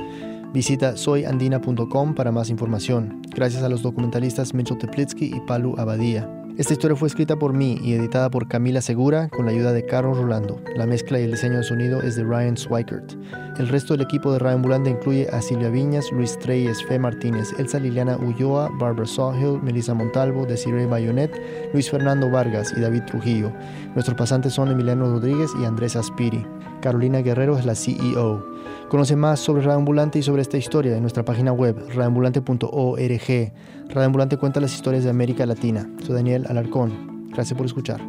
Visita 0.52 0.98
soyandina.com 0.98 2.14
para 2.14 2.30
más 2.30 2.50
información. 2.50 3.22
Gracias 3.34 3.62
a 3.62 3.70
los 3.70 3.80
documentalistas 3.80 4.52
Mitchell 4.52 4.76
Teplitsky 4.76 5.34
y 5.34 5.40
Palu 5.46 5.74
Abadía. 5.78 6.45
Esta 6.58 6.72
historia 6.72 6.96
fue 6.96 7.08
escrita 7.08 7.36
por 7.36 7.52
mí 7.52 7.78
y 7.82 7.92
editada 7.92 8.30
por 8.30 8.48
Camila 8.48 8.80
Segura 8.80 9.28
con 9.28 9.44
la 9.44 9.52
ayuda 9.52 9.74
de 9.74 9.84
Carlos 9.84 10.16
Rolando. 10.16 10.58
La 10.74 10.86
mezcla 10.86 11.20
y 11.20 11.24
el 11.24 11.32
diseño 11.32 11.58
de 11.58 11.62
sonido 11.62 12.00
es 12.00 12.16
de 12.16 12.24
Ryan 12.24 12.56
Swikert. 12.56 13.12
El 13.58 13.68
resto 13.68 13.92
del 13.92 14.00
equipo 14.06 14.32
de 14.32 14.38
Radio 14.38 14.56
Ambulante 14.56 14.88
incluye 14.88 15.28
a 15.28 15.42
Silvia 15.42 15.68
Viñas, 15.68 16.10
Luis 16.12 16.38
Treyes, 16.38 16.82
Fe 16.86 16.98
Martínez, 16.98 17.52
Elsa 17.58 17.78
Liliana 17.78 18.16
Ulloa, 18.16 18.70
Barbara 18.78 19.06
Sawhill, 19.06 19.60
Melissa 19.62 19.92
Montalvo, 19.92 20.46
Desiree 20.46 20.86
Bayonet, 20.86 21.30
Luis 21.74 21.90
Fernando 21.90 22.30
Vargas 22.30 22.72
y 22.74 22.80
David 22.80 23.02
Trujillo. 23.02 23.52
Nuestros 23.92 24.16
pasantes 24.16 24.54
son 24.54 24.70
Emiliano 24.70 25.04
Rodríguez 25.10 25.50
y 25.60 25.66
Andrés 25.66 25.94
Aspiri. 25.94 26.46
Carolina 26.86 27.18
Guerrero 27.18 27.58
es 27.58 27.66
la 27.66 27.74
CEO. 27.74 28.46
Conoce 28.88 29.16
más 29.16 29.40
sobre 29.40 29.62
Radio 29.62 29.78
Ambulante 29.78 30.20
y 30.20 30.22
sobre 30.22 30.42
esta 30.42 30.56
historia 30.56 30.94
en 30.94 31.00
nuestra 31.02 31.24
página 31.24 31.50
web, 31.50 31.76
radioambulante.org. 31.88 33.52
Radio 33.88 34.02
Ambulante 34.04 34.36
cuenta 34.36 34.60
las 34.60 34.72
historias 34.72 35.02
de 35.02 35.10
América 35.10 35.44
Latina. 35.46 35.90
Soy 36.04 36.14
Daniel 36.14 36.46
Alarcón. 36.48 37.28
Gracias 37.32 37.56
por 37.56 37.66
escuchar. 37.66 38.00